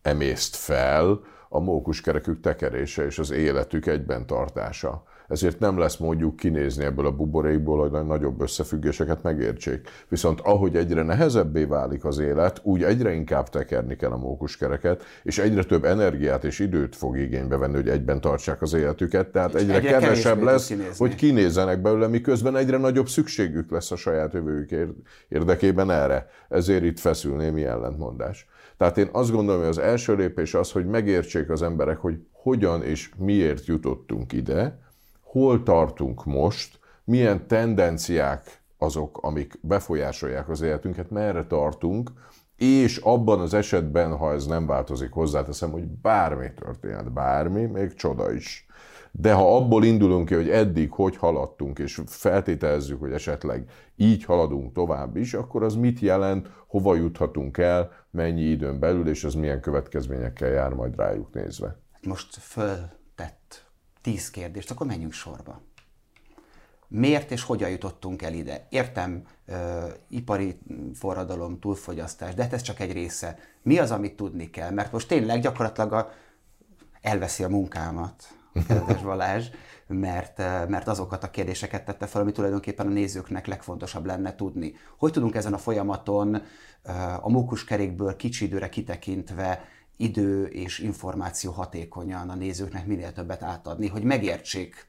emészt 0.03 0.57
fel 0.57 1.21
a 1.49 1.61
mókuskerekük 1.61 2.41
tekerése 2.41 3.05
és 3.05 3.19
az 3.19 3.31
életük 3.31 3.87
egyben 3.87 4.27
tartása 4.27 5.03
ezért 5.29 5.59
nem 5.59 5.79
lesz 5.79 5.97
módjuk 5.97 6.37
kinézni 6.37 6.85
ebből 6.85 7.07
a 7.07 7.13
buborékból, 7.13 7.89
hogy 7.89 8.07
nagyobb 8.07 8.41
összefüggéseket 8.41 9.23
megértsék. 9.23 9.89
Viszont 10.09 10.41
ahogy 10.41 10.77
egyre 10.77 11.03
nehezebbé 11.03 11.65
válik 11.65 12.05
az 12.05 12.19
élet, 12.19 12.61
úgy 12.63 12.83
egyre 12.83 13.13
inkább 13.13 13.49
tekerni 13.49 13.97
kell 13.97 14.11
a 14.11 14.17
mókuskereket, 14.17 15.05
és 15.23 15.39
egyre 15.39 15.63
több 15.65 15.85
energiát 15.85 16.45
és 16.45 16.59
időt 16.59 16.97
fog 16.97 17.19
igénybe 17.19 17.57
venni, 17.57 17.75
hogy 17.75 17.89
egyben 17.89 18.21
tartsák 18.21 18.63
az 18.63 18.73
életüket, 18.73 19.29
tehát 19.29 19.55
egyre, 19.55 19.75
egyre 19.75 19.91
kevesebb 19.91 20.43
lesz, 20.43 20.67
kinézni. 20.67 20.95
hogy 20.99 21.15
kinézzenek 21.15 21.83
belőle, 21.83 22.07
miközben 22.07 22.57
egyre 22.57 22.77
nagyobb 22.77 23.09
szükségük 23.09 23.71
lesz 23.71 23.91
a 23.91 23.97
saját 23.97 24.33
jövőjük 24.33 24.71
érdekében 25.29 25.91
erre. 25.91 26.27
Ezért 26.49 26.85
itt 26.85 26.99
feszül 26.99 27.37
némi 27.37 27.65
ellentmondás. 27.65 28.47
Tehát 28.77 28.99
én 28.99 29.09
azt 29.13 29.31
gondolom, 29.31 29.61
hogy 29.61 29.71
az 29.71 29.79
első 29.79 30.15
lépés 30.15 30.55
az, 30.55 30.73
hogy 30.73 30.87
megértsék 30.87 31.51
az 31.51 31.63
emberek, 31.63 31.99
hogy 31.99 32.19
hogyan 32.33 32.83
és 32.83 33.11
miért 33.17 33.67
jutottunk 33.67 34.33
ide, 34.33 34.79
hol 35.35 35.63
tartunk 35.63 36.25
most, 36.25 36.79
milyen 37.05 37.47
tendenciák 37.47 38.63
azok, 38.79 39.19
amik 39.23 39.59
befolyásolják 39.61 40.49
az 40.49 40.61
életünket, 40.61 41.11
merre 41.11 41.47
tartunk, 41.47 42.11
és 42.57 42.97
abban 42.97 43.41
az 43.41 43.55
esetben, 43.55 44.17
ha 44.17 44.33
ez 44.33 44.47
nem 44.47 44.67
változik, 44.67 45.13
hozzáteszem, 45.13 45.71
hogy 45.71 45.87
bármi 45.87 46.53
történhet, 46.55 47.13
bármi, 47.13 47.65
még 47.65 47.95
csoda 47.95 48.33
is. 48.33 48.67
De 49.11 49.33
ha 49.33 49.57
abból 49.57 49.85
indulunk 49.85 50.29
ki, 50.29 50.35
hogy 50.35 50.51
eddig 50.51 50.93
hogy 50.93 51.17
haladtunk, 51.17 51.79
és 51.79 52.01
feltételezzük, 52.07 53.01
hogy 53.01 53.13
esetleg 53.13 53.71
így 53.97 54.25
haladunk 54.25 54.73
tovább 54.73 55.17
is, 55.17 55.35
akkor 55.35 55.63
az 55.63 55.75
mit 55.75 56.01
jelent, 56.01 56.51
hova 56.67 56.95
juthatunk 56.95 57.59
el, 57.59 57.91
mennyi 58.11 58.43
időn 58.43 58.79
belül, 58.79 59.09
és 59.09 59.25
az 59.25 59.35
milyen 59.35 59.61
következményekkel 59.61 60.51
jár 60.51 60.73
majd 60.73 60.97
rájuk 60.97 61.33
nézve. 61.33 61.79
Most 62.03 62.37
föltett 62.37 63.03
tíz 64.05 64.31
kérdést, 64.31 64.71
akkor 64.71 64.87
menjünk 64.87 65.13
sorba. 65.13 65.61
Miért 66.89 67.31
és 67.31 67.43
hogyan 67.43 67.71
jutottunk 67.71 68.23
el 68.23 68.33
ide? 68.33 68.67
Értem, 68.69 69.27
ö, 69.47 69.87
ipari 70.09 70.59
forradalom, 70.95 71.59
túlfogyasztás, 71.59 72.35
de 72.35 72.43
hát 72.43 72.53
ez 72.53 72.63
csak 72.63 72.81
egy 72.81 72.93
része. 72.93 73.39
Mi 73.63 73.79
az, 73.79 73.91
amit 73.91 74.17
tudni 74.17 74.51
kell? 74.51 74.71
Mert 74.71 74.93
most 74.93 75.09
tényleg 75.09 75.41
gyakorlatilag 75.41 75.93
a, 75.93 76.11
elveszi 77.01 77.45
a 77.45 77.49
munkámat, 77.49 78.29
kedves 78.69 79.03
Balázs, 79.03 79.49
mert, 79.87 80.39
mert 80.69 80.89
azokat 80.89 81.25
a 81.25 81.31
kérdéseket 81.31 81.85
tette 81.85 82.07
fel, 82.07 82.21
ami 82.21 82.33
tulajdonképpen 82.33 82.87
a 82.87 82.91
nézőknek 82.91 83.47
legfontosabb 83.47 84.07
lenne 84.07 84.35
tudni. 84.35 84.75
Hogy 84.99 85.13
tudunk 85.13 85.35
ezen 85.35 85.55
a 85.55 85.59
folyamaton 85.59 86.43
a 87.21 87.29
mókuskerékből 87.29 88.17
kicsi 88.17 88.45
időre 88.45 88.69
kitekintve 88.69 89.65
idő 89.97 90.45
és 90.45 90.79
információ 90.79 91.51
hatékonyan 91.51 92.31
a 92.31 92.35
nézőknek 92.35 92.87
minél 92.87 93.13
többet 93.13 93.43
átadni, 93.43 93.89
hogy 93.89 94.03
megértsék 94.03 94.87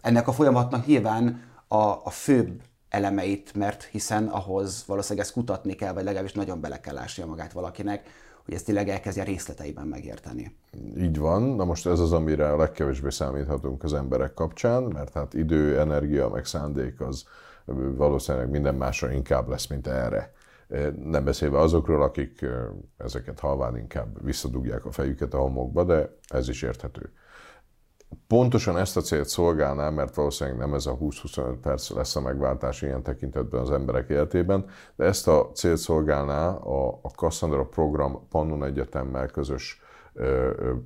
ennek 0.00 0.28
a 0.28 0.32
folyamatnak 0.32 0.86
nyilván 0.86 1.42
a, 1.68 1.76
a 2.04 2.10
főbb 2.10 2.62
elemeit, 2.88 3.54
mert 3.54 3.82
hiszen 3.82 4.26
ahhoz 4.26 4.84
valószínűleg 4.86 5.24
ezt 5.26 5.34
kutatni 5.34 5.74
kell, 5.74 5.92
vagy 5.92 6.04
legalábbis 6.04 6.32
nagyon 6.32 6.60
bele 6.60 6.80
kell 6.80 6.98
ásnia 6.98 7.26
magát 7.26 7.52
valakinek, 7.52 8.08
hogy 8.44 8.54
ezt 8.54 8.64
tényleg 8.64 8.88
elkezdje 8.88 9.24
részleteiben 9.24 9.86
megérteni. 9.86 10.56
Így 10.98 11.18
van, 11.18 11.42
na 11.42 11.64
most 11.64 11.86
ez 11.86 11.98
az, 11.98 12.12
amire 12.12 12.52
a 12.52 12.56
legkevésbé 12.56 13.10
számíthatunk 13.10 13.84
az 13.84 13.94
emberek 13.94 14.34
kapcsán, 14.34 14.82
mert 14.82 15.12
hát 15.12 15.34
idő, 15.34 15.78
energia, 15.78 16.28
meg 16.28 16.44
szándék 16.44 17.00
az 17.00 17.24
valószínűleg 17.96 18.50
minden 18.50 18.74
másra 18.74 19.12
inkább 19.12 19.48
lesz, 19.48 19.66
mint 19.66 19.86
erre. 19.86 20.32
Nem 21.04 21.24
beszélve 21.24 21.58
azokról, 21.58 22.02
akik 22.02 22.46
ezeket 22.96 23.40
halván 23.40 23.76
inkább 23.76 24.24
visszadugják 24.24 24.84
a 24.84 24.92
fejüket 24.92 25.34
a 25.34 25.38
homokba, 25.38 25.84
de 25.84 26.16
ez 26.28 26.48
is 26.48 26.62
érthető. 26.62 27.12
Pontosan 28.26 28.78
ezt 28.78 28.96
a 28.96 29.00
célt 29.00 29.28
szolgálná, 29.28 29.90
mert 29.90 30.14
valószínűleg 30.14 30.58
nem 30.58 30.74
ez 30.74 30.86
a 30.86 30.96
20-25 30.96 31.56
perc 31.62 31.90
lesz 31.90 32.16
a 32.16 32.20
megváltás 32.20 32.82
ilyen 32.82 33.02
tekintetben 33.02 33.60
az 33.60 33.70
emberek 33.70 34.08
életében, 34.08 34.64
de 34.96 35.04
ezt 35.04 35.28
a 35.28 35.50
célt 35.54 35.78
szolgálná 35.78 36.48
a, 36.48 36.88
a 37.02 37.08
Cassandra 37.08 37.64
program 37.64 38.28
Pannon 38.28 38.64
Egyetemmel 38.64 39.26
közös 39.26 39.80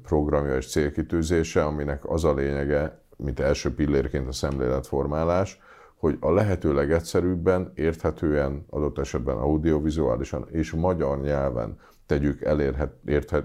programja 0.02 0.57
és 0.57 0.71
célkitűzése, 0.71 1.64
aminek 1.64 2.11
az 2.11 2.25
a 2.25 2.35
lényege, 2.35 3.00
mint 3.16 3.40
első 3.40 3.75
pillérként 3.75 4.28
a 4.28 4.33
szemléletformálás, 4.33 5.61
hogy 5.97 6.17
a 6.21 6.33
lehető 6.33 6.75
legegyszerűbben, 6.75 7.73
érthetően, 7.75 8.65
adott 8.71 8.99
esetben 8.99 9.37
audiovizuálisan 9.37 10.47
és 10.50 10.73
magyar 10.73 11.21
nyelven 11.21 11.79
tegyük 12.07 12.43
elérhet, 12.43 12.93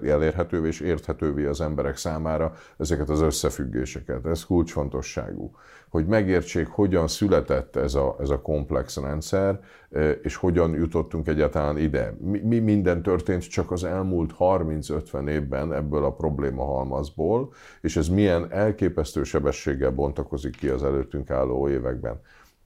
elérhetővé 0.04 0.68
és 0.68 0.80
érthetővé 0.80 1.44
az 1.44 1.60
emberek 1.60 1.96
számára 1.96 2.54
ezeket 2.78 3.08
az 3.08 3.20
összefüggéseket. 3.20 4.26
Ez 4.26 4.44
kulcsfontosságú. 4.44 5.50
Hogy 5.88 6.06
megértsék, 6.06 6.66
hogyan 6.66 7.08
született 7.08 7.76
ez 7.76 7.94
a, 7.94 8.16
ez 8.20 8.30
a 8.30 8.40
komplex 8.40 8.96
rendszer, 8.96 9.60
e, 9.90 10.10
és 10.10 10.36
hogyan 10.36 10.74
jutottunk 10.74 11.28
egyáltalán 11.28 11.78
ide. 11.78 12.16
Mi, 12.20 12.38
mi 12.38 12.58
minden 12.58 13.02
történt 13.02 13.48
csak 13.48 13.70
az 13.70 13.84
elmúlt 13.84 14.34
30-50 14.38 15.28
évben 15.28 15.72
ebből 15.72 16.04
a 16.04 16.12
probléma 16.12 16.64
halmazból, 16.64 17.52
és 17.80 17.96
ez 17.96 18.08
milyen 18.08 18.52
elképesztő 18.52 19.22
sebességgel 19.22 19.90
bontakozik 19.90 20.56
ki 20.56 20.68
az 20.68 20.82
előttünk 20.82 21.30
álló 21.30 21.68
években. 21.68 22.20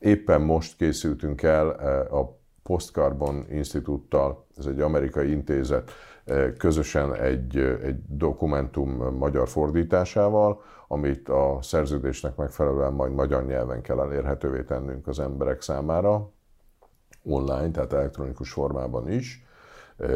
Éppen 0.07 0.41
most 0.41 0.77
készültünk 0.77 1.43
el 1.43 1.75
eh, 1.77 2.15
a 2.15 2.39
Postcarbon 2.63 3.47
Instituttal, 3.51 4.47
ez 4.57 4.67
egy 4.67 4.81
amerikai 4.81 5.31
intézet, 5.31 5.91
eh, 6.25 6.53
közösen 6.59 7.15
egy, 7.15 7.57
eh, 7.57 7.81
egy 7.83 7.99
dokumentum 8.09 9.17
magyar 9.17 9.49
fordításával, 9.49 10.63
amit 10.89 11.29
a 11.29 11.59
szerződésnek 11.63 12.37
megfelelően 12.37 12.93
majd 12.93 13.13
magyar 13.13 13.47
nyelven 13.47 13.83
kell 13.83 14.01
elérhetővé 14.01 14.63
tennünk 14.63 15.07
az 15.07 15.21
emberek 15.21 15.61
számára, 15.61 16.31
online, 17.23 17.71
tehát 17.71 17.93
elektronikus 17.93 18.51
formában 18.51 19.11
is. 19.11 19.45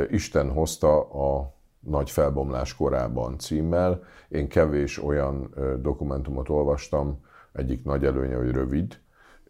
Isten 0.09 0.51
hozta 0.51 1.01
a 1.11 1.55
nagy 1.81 2.11
felbomlás 2.11 2.75
korában 2.75 3.39
címmel. 3.39 4.03
Én 4.29 4.49
kevés 4.49 5.03
olyan 5.03 5.55
dokumentumot 5.81 6.49
olvastam, 6.49 7.25
egyik 7.53 7.85
nagy 7.85 8.05
előnye, 8.05 8.37
hogy 8.37 8.51
rövid, 8.51 9.01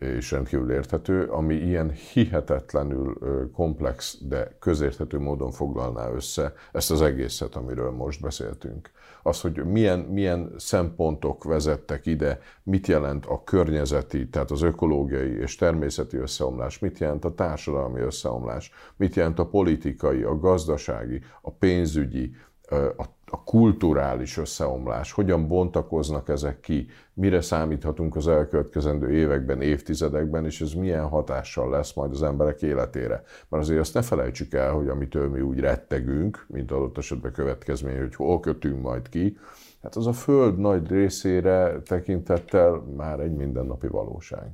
és 0.00 0.30
rendkívül 0.30 0.72
érthető, 0.72 1.24
ami 1.24 1.54
ilyen 1.54 1.90
hihetetlenül 1.90 3.18
komplex, 3.52 4.18
de 4.28 4.56
közérthető 4.58 5.18
módon 5.18 5.50
foglalná 5.50 6.10
össze 6.10 6.52
ezt 6.72 6.90
az 6.90 7.02
egészet, 7.02 7.54
amiről 7.54 7.90
most 7.90 8.20
beszéltünk. 8.20 8.90
Az, 9.22 9.40
hogy 9.40 9.64
milyen, 9.64 9.98
milyen 9.98 10.54
szempontok 10.56 11.44
vezettek 11.44 12.06
ide, 12.06 12.40
mit 12.62 12.86
jelent 12.86 13.26
a 13.26 13.44
környezeti, 13.44 14.28
tehát 14.28 14.50
az 14.50 14.62
ökológiai 14.62 15.38
és 15.38 15.56
természeti 15.56 16.16
összeomlás, 16.16 16.78
mit 16.78 16.98
jelent 16.98 17.24
a 17.24 17.34
társadalmi 17.34 18.00
összeomlás, 18.00 18.72
mit 18.96 19.14
jelent 19.14 19.38
a 19.38 19.46
politikai, 19.46 20.22
a 20.22 20.38
gazdasági, 20.38 21.20
a 21.42 21.50
pénzügyi, 21.50 22.34
a, 22.70 23.04
a 23.30 23.44
kulturális 23.44 24.36
összeomlás, 24.36 25.12
hogyan 25.12 25.48
bontakoznak 25.48 26.28
ezek 26.28 26.60
ki, 26.60 26.86
mire 27.14 27.40
számíthatunk 27.40 28.16
az 28.16 28.28
elkövetkezendő 28.28 29.10
években, 29.10 29.60
évtizedekben, 29.60 30.44
és 30.44 30.60
ez 30.60 30.72
milyen 30.72 31.08
hatással 31.08 31.70
lesz 31.70 31.92
majd 31.92 32.10
az 32.10 32.22
emberek 32.22 32.62
életére. 32.62 33.22
Mert 33.48 33.62
azért 33.62 33.80
azt 33.80 33.94
ne 33.94 34.02
felejtsük 34.02 34.52
el, 34.52 34.72
hogy 34.72 34.88
amitől 34.88 35.28
mi 35.28 35.40
úgy 35.40 35.60
rettegünk, 35.60 36.46
mint 36.48 36.72
adott 36.72 36.98
esetben 36.98 37.32
következmény, 37.32 37.98
hogy 37.98 38.14
hol 38.14 38.40
kötünk 38.40 38.82
majd 38.82 39.08
ki, 39.08 39.38
hát 39.82 39.96
az 39.96 40.06
a 40.06 40.12
Föld 40.12 40.58
nagy 40.58 40.88
részére 40.88 41.80
tekintettel 41.82 42.84
már 42.96 43.20
egy 43.20 43.34
mindennapi 43.34 43.86
valóság. 43.86 44.48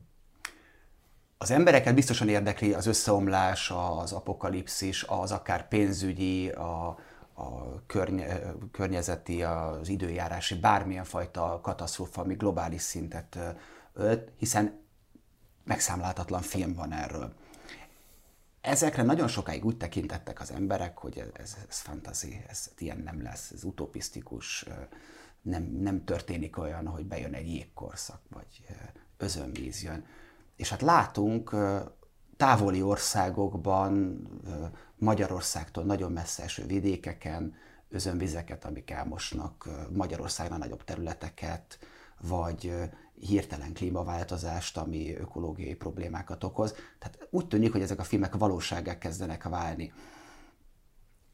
Az 1.38 1.50
embereket 1.50 1.94
biztosan 1.94 2.28
érdekli 2.28 2.72
az 2.72 2.86
összeomlás, 2.86 3.72
az 4.00 4.12
apokalipszis, 4.12 5.04
az 5.08 5.32
akár 5.32 5.68
pénzügyi, 5.68 6.48
a, 6.48 6.98
a 7.36 7.82
környe, 7.86 8.40
környezeti, 8.70 9.42
az 9.42 9.88
időjárási, 9.88 10.54
bármilyen 10.54 11.04
fajta 11.04 11.60
katasztrófa, 11.62 12.22
ami 12.22 12.34
globális 12.34 12.82
szintet 12.82 13.38
ölt, 13.92 14.32
hiszen 14.36 14.80
megszámláltatlan 15.64 16.42
film 16.42 16.74
van 16.74 16.92
erről. 16.92 17.34
Ezekre 18.60 19.02
nagyon 19.02 19.28
sokáig 19.28 19.64
úgy 19.64 19.76
tekintettek 19.76 20.40
az 20.40 20.52
emberek, 20.52 20.98
hogy 20.98 21.18
ez, 21.18 21.28
ez, 21.32 21.56
ez 21.68 21.78
fantasy, 21.78 22.44
ez 22.48 22.70
ilyen 22.78 22.98
nem 22.98 23.22
lesz, 23.22 23.50
ez 23.50 23.64
utopisztikus, 23.64 24.66
nem, 25.42 25.62
nem 25.62 26.04
történik 26.04 26.58
olyan, 26.58 26.86
hogy 26.86 27.06
bejön 27.06 27.34
egy 27.34 27.46
jégkorszak, 27.48 28.20
vagy 28.30 28.66
özönvíz 29.16 29.82
jön. 29.82 30.04
És 30.56 30.68
hát 30.68 30.82
látunk 30.82 31.56
távoli 32.36 32.82
országokban, 32.82 34.22
Magyarországtól 34.98 35.84
nagyon 35.84 36.12
messze 36.12 36.42
eső 36.42 36.66
vidékeken, 36.66 37.54
özönvizeket, 37.88 38.64
amik 38.64 38.90
elmosnak 38.90 39.68
Magyarországnál 39.92 40.58
nagyobb 40.58 40.84
területeket, 40.84 41.78
vagy 42.20 42.72
hirtelen 43.20 43.72
klímaváltozást, 43.72 44.76
ami 44.76 45.16
ökológiai 45.16 45.74
problémákat 45.74 46.44
okoz. 46.44 46.74
Tehát 46.98 47.28
úgy 47.30 47.48
tűnik, 47.48 47.72
hogy 47.72 47.82
ezek 47.82 47.98
a 47.98 48.04
filmek 48.04 48.34
valóságá 48.34 48.98
kezdenek 48.98 49.42
válni. 49.42 49.92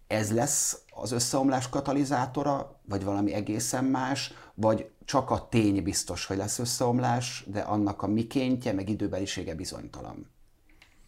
Ez 0.07 0.33
lesz 0.33 0.85
az 0.91 1.13
összeomlás 1.13 1.69
katalizátora, 1.69 2.81
vagy 2.89 3.05
valami 3.05 3.33
egészen 3.33 3.85
más, 3.85 4.33
vagy 4.55 4.91
csak 5.05 5.31
a 5.31 5.49
tény 5.49 5.83
biztos, 5.83 6.27
hogy 6.27 6.37
lesz 6.37 6.59
összeomlás, 6.59 7.45
de 7.47 7.61
annak 7.61 8.03
a 8.03 8.07
mikéntje, 8.07 8.73
meg 8.73 8.89
időbelisége 8.89 9.55
bizonytalan. 9.55 10.31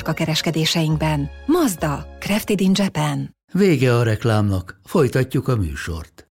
kereskedéseinkben. 0.00 1.30
Mazda, 1.46 2.06
Crafted 2.18 2.60
in 2.60 2.72
Japan. 2.74 3.36
Vége 3.52 3.96
a 3.96 4.02
reklámnak, 4.02 4.80
folytatjuk 4.84 5.48
a 5.48 5.56
műsort. 5.56 6.30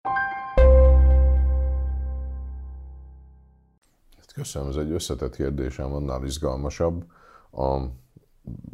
Köszönöm, 4.34 4.68
ez 4.68 4.76
egy 4.76 4.90
összetett 4.90 5.36
kérdésem, 5.36 5.92
annál 5.92 6.24
izgalmasabb. 6.24 7.04
A, 7.50 7.80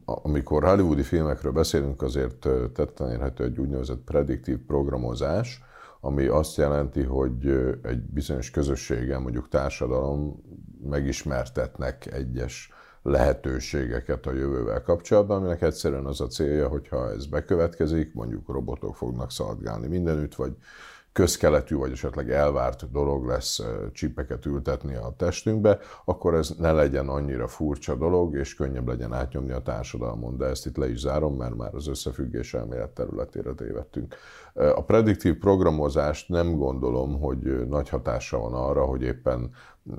amikor 0.04 0.64
hollywoodi 0.64 1.02
filmekről 1.02 1.52
beszélünk, 1.52 2.02
azért 2.02 2.48
tetten 2.72 3.10
érhető 3.10 3.44
egy 3.44 3.58
úgynevezett 3.58 4.00
prediktív 4.04 4.58
programozás, 4.58 5.62
ami 6.00 6.26
azt 6.26 6.56
jelenti, 6.56 7.02
hogy 7.02 7.46
egy 7.82 8.00
bizonyos 8.00 8.50
közösségen, 8.50 9.22
mondjuk 9.22 9.48
társadalom 9.48 10.42
megismertetnek 10.82 12.12
egyes 12.12 12.72
lehetőségeket 13.02 14.26
a 14.26 14.32
jövővel 14.32 14.82
kapcsolatban, 14.82 15.36
aminek 15.36 15.62
egyszerűen 15.62 16.06
az 16.06 16.20
a 16.20 16.26
célja, 16.26 16.68
hogyha 16.68 17.10
ez 17.10 17.26
bekövetkezik, 17.26 18.14
mondjuk 18.14 18.48
robotok 18.48 18.96
fognak 18.96 19.30
szaladgálni 19.30 19.86
mindenütt, 19.86 20.34
vagy 20.34 20.52
közkeletű, 21.18 21.76
vagy 21.76 21.92
esetleg 21.92 22.30
elvárt 22.30 22.90
dolog 22.90 23.26
lesz 23.26 23.60
csipeket 23.92 24.46
ültetni 24.46 24.94
a 24.94 25.14
testünkbe, 25.16 25.78
akkor 26.04 26.34
ez 26.34 26.50
ne 26.58 26.72
legyen 26.72 27.08
annyira 27.08 27.48
furcsa 27.48 27.94
dolog, 27.94 28.36
és 28.36 28.54
könnyebb 28.54 28.88
legyen 28.88 29.12
átnyomni 29.12 29.52
a 29.52 29.62
társadalmon. 29.62 30.36
De 30.36 30.46
ezt 30.46 30.66
itt 30.66 30.76
le 30.76 30.90
is 30.90 30.98
zárom, 30.98 31.36
mert 31.36 31.56
már 31.56 31.74
az 31.74 31.88
összefüggés 31.88 32.54
elmélet 32.54 32.90
területére 32.90 33.52
tévedtünk. 33.52 34.14
A 34.54 34.82
prediktív 34.82 35.38
programozást 35.38 36.28
nem 36.28 36.56
gondolom, 36.56 37.20
hogy 37.20 37.68
nagy 37.68 37.88
hatása 37.88 38.38
van 38.38 38.54
arra, 38.54 38.84
hogy 38.84 39.02
éppen 39.02 39.50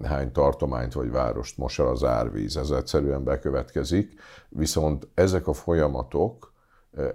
hány 0.03 0.32
tartományt 0.32 0.93
vagy 0.93 1.12
várost 1.12 1.58
mos 1.58 1.79
el 1.79 1.88
az 1.88 2.03
árvíz. 2.03 2.58
Ez 2.58 2.69
egyszerűen 2.69 3.23
bekövetkezik, 3.23 4.13
viszont 4.49 5.08
ezek 5.13 5.47
a 5.47 5.53
folyamatok 5.53 6.48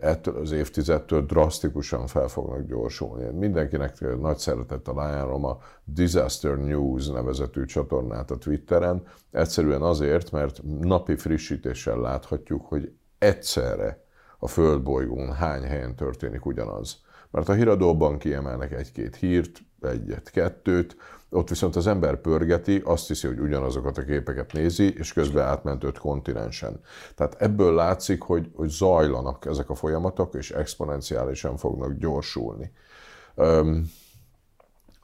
ettől 0.00 0.36
az 0.36 0.50
évtizedtől 0.52 1.26
drasztikusan 1.26 2.06
fel 2.06 2.28
fognak 2.28 2.66
gyorsulni. 2.66 3.38
Mindenkinek 3.38 4.18
nagy 4.20 4.38
szeretettel 4.38 4.98
ajánlom 4.98 5.44
a 5.44 5.58
Disaster 5.84 6.56
News 6.58 7.08
nevezetű 7.08 7.64
csatornát 7.64 8.30
a 8.30 8.38
Twitteren, 8.38 9.02
egyszerűen 9.30 9.82
azért, 9.82 10.30
mert 10.30 10.60
napi 10.80 11.16
frissítéssel 11.16 12.00
láthatjuk, 12.00 12.66
hogy 12.66 12.92
egyszerre 13.18 14.04
a 14.38 14.48
földbolygón 14.48 15.32
hány 15.32 15.62
helyen 15.62 15.94
történik 15.94 16.46
ugyanaz. 16.46 17.02
Mert 17.30 17.48
a 17.48 17.52
híradóban 17.52 18.18
kiemelnek 18.18 18.72
egy-két 18.72 19.16
hírt, 19.16 19.62
egyet, 19.80 20.30
kettőt, 20.30 20.96
ott 21.34 21.48
viszont 21.48 21.76
az 21.76 21.86
ember 21.86 22.20
pörgeti, 22.20 22.82
azt 22.84 23.06
hiszi, 23.06 23.26
hogy 23.26 23.38
ugyanazokat 23.38 23.98
a 23.98 24.04
képeket 24.04 24.52
nézi, 24.52 24.94
és 24.96 25.12
közben 25.12 25.46
átment 25.46 25.84
öt 25.84 25.98
kontinensen. 25.98 26.80
Tehát 27.14 27.36
ebből 27.38 27.74
látszik, 27.74 28.22
hogy, 28.22 28.50
hogy 28.54 28.68
zajlanak 28.68 29.46
ezek 29.46 29.70
a 29.70 29.74
folyamatok, 29.74 30.34
és 30.34 30.50
exponenciálisan 30.50 31.56
fognak 31.56 31.92
gyorsulni. 31.92 32.72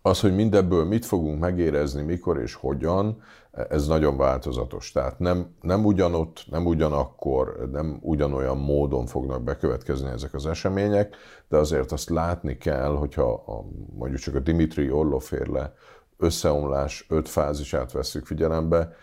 Az, 0.03 0.21
hogy 0.21 0.35
mindebből 0.35 0.85
mit 0.85 1.05
fogunk 1.05 1.41
megérezni, 1.41 2.03
mikor 2.03 2.39
és 2.39 2.55
hogyan, 2.55 3.23
ez 3.69 3.87
nagyon 3.87 4.17
változatos. 4.17 4.93
Tehát 4.93 5.19
nem, 5.19 5.55
nem 5.61 5.85
ugyanott, 5.85 6.45
nem 6.51 6.67
ugyanakkor, 6.67 7.69
nem 7.73 7.99
ugyanolyan 8.01 8.59
módon 8.59 9.07
fognak 9.07 9.43
bekövetkezni 9.43 10.09
ezek 10.09 10.35
az 10.35 10.47
események, 10.47 11.17
de 11.49 11.57
azért 11.57 11.93
azt 11.93 12.09
látni 12.09 12.57
kell, 12.57 12.97
hogyha 12.97 13.33
a, 13.33 13.65
mondjuk 13.99 14.21
csak 14.21 14.35
a 14.35 14.39
Dimitri 14.39 14.91
Orloférle 14.91 15.75
összeomlás 16.21 17.07
öt 17.09 17.29
fázisát 17.29 17.93
veszük 17.93 18.27
figyelembe, 18.27 18.95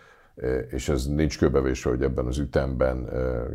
és 0.68 0.88
ez 0.88 1.06
nincs 1.06 1.38
köbevésre, 1.38 1.90
hogy 1.90 2.02
ebben 2.02 2.26
az 2.26 2.38
ütemben 2.38 3.08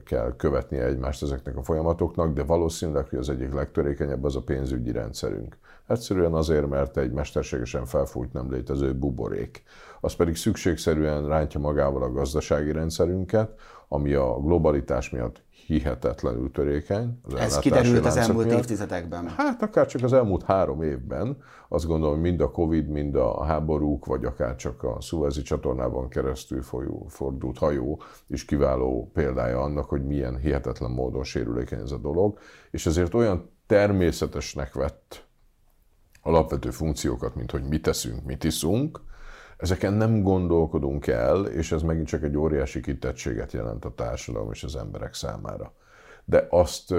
kell 0.06 0.36
követni 0.36 0.78
egymást 0.78 1.24
ezeknek 1.24 1.58
a 1.58 1.64
folyamatoknak, 1.64 2.34
de 2.34 2.44
valószínűleg, 2.44 3.10
hogy 3.10 3.20
az 3.20 3.30
egyik 3.30 3.54
legtörékenyebb 3.54 4.24
az 4.24 4.36
a 4.36 4.42
pénzügyi 4.42 4.92
rendszerünk. 4.92 5.58
Egyszerűen 5.88 6.34
azért, 6.34 6.70
mert 6.70 6.98
egy 6.98 7.12
mesterségesen 7.12 7.86
felfújt 7.86 8.34
nem 8.34 8.52
létező 8.52 8.94
buborék. 8.94 9.64
Az 10.02 10.16
pedig 10.16 10.36
szükségszerűen 10.36 11.28
rántja 11.28 11.60
magával 11.60 12.04
a 12.04 12.12
gazdasági 12.12 12.72
rendszerünket, 12.72 13.60
ami 13.88 14.14
a 14.14 14.40
globalitás 14.40 15.10
miatt 15.10 15.42
hihetetlenül 15.66 16.52
törékeny. 16.52 17.20
Az 17.24 17.34
Ez 17.34 17.60
kiderült 17.60 18.06
az 18.06 18.18
elmúlt 18.18 18.46
miatt. 18.46 18.60
évtizedekben. 18.60 19.28
Hát 19.28 19.62
akár 19.62 19.88
csak 19.88 20.04
az 20.04 20.14
elmúlt 20.14 20.44
három 20.44 20.82
évben. 20.82 21.38
Azt 21.70 21.86
gondolom, 21.86 22.20
mind 22.20 22.42
a 22.42 22.52
Covid, 22.52 22.88
mind 22.88 23.16
a 23.16 23.44
háborúk, 23.44 24.06
vagy 24.06 24.26
akár 24.26 24.56
csak 24.56 24.84
a 24.84 24.98
Szuezi 25.02 25.42
csatornában 25.42 26.10
keresztül 26.10 26.62
folyó, 26.62 27.06
fordult 27.10 27.58
hajó 27.58 28.02
is 28.28 28.46
kiváló 28.46 29.12
példája 29.14 29.62
annak, 29.62 29.90
hogy 29.90 30.06
milyen 30.06 30.38
hihetetlen 30.38 30.92
módon 30.92 31.24
sérülékeny 31.24 31.80
ez 31.80 31.92
a 31.92 31.98
dolog. 31.98 32.38
És 32.72 32.86
ezért 32.86 33.14
olyan 33.14 33.50
természetesnek 33.68 34.74
vett 34.74 35.26
alapvető 36.22 36.70
funkciókat, 36.70 37.36
mint 37.36 37.52
hogy 37.52 37.64
mit 37.64 37.82
teszünk, 37.82 38.24
mit 38.26 38.44
iszunk, 38.44 39.02
ezeken 39.58 39.94
nem 39.94 40.22
gondolkodunk 40.22 41.08
el, 41.08 41.46
és 41.46 41.72
ez 41.72 41.82
megint 41.82 42.08
csak 42.08 42.24
egy 42.24 42.38
óriási 42.38 42.82
kitettséget 42.82 43.52
jelent 43.52 43.86
a 43.86 43.94
társadalom 43.96 44.52
és 44.52 44.64
az 44.64 44.76
emberek 44.76 45.14
számára. 45.14 45.74
De 46.26 46.48
azt 46.50 46.94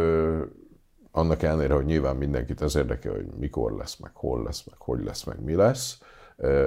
annak 1.11 1.43
ellenére, 1.43 1.75
hogy 1.75 1.85
nyilván 1.85 2.17
mindenkit 2.17 2.61
az 2.61 2.77
érdekel, 2.77 3.13
hogy 3.13 3.27
mikor 3.39 3.73
lesz, 3.73 3.97
meg 3.97 4.11
hol 4.15 4.43
lesz, 4.43 4.65
meg 4.65 4.79
hogy 4.79 5.05
lesz, 5.05 5.25
meg 5.25 5.45
mi 5.45 5.55
lesz, 5.55 5.99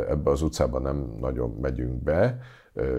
ebbe 0.10 0.30
az 0.30 0.42
utcába 0.42 0.80
nem 0.80 1.16
nagyon 1.20 1.50
megyünk 1.50 2.04
be, 2.04 2.40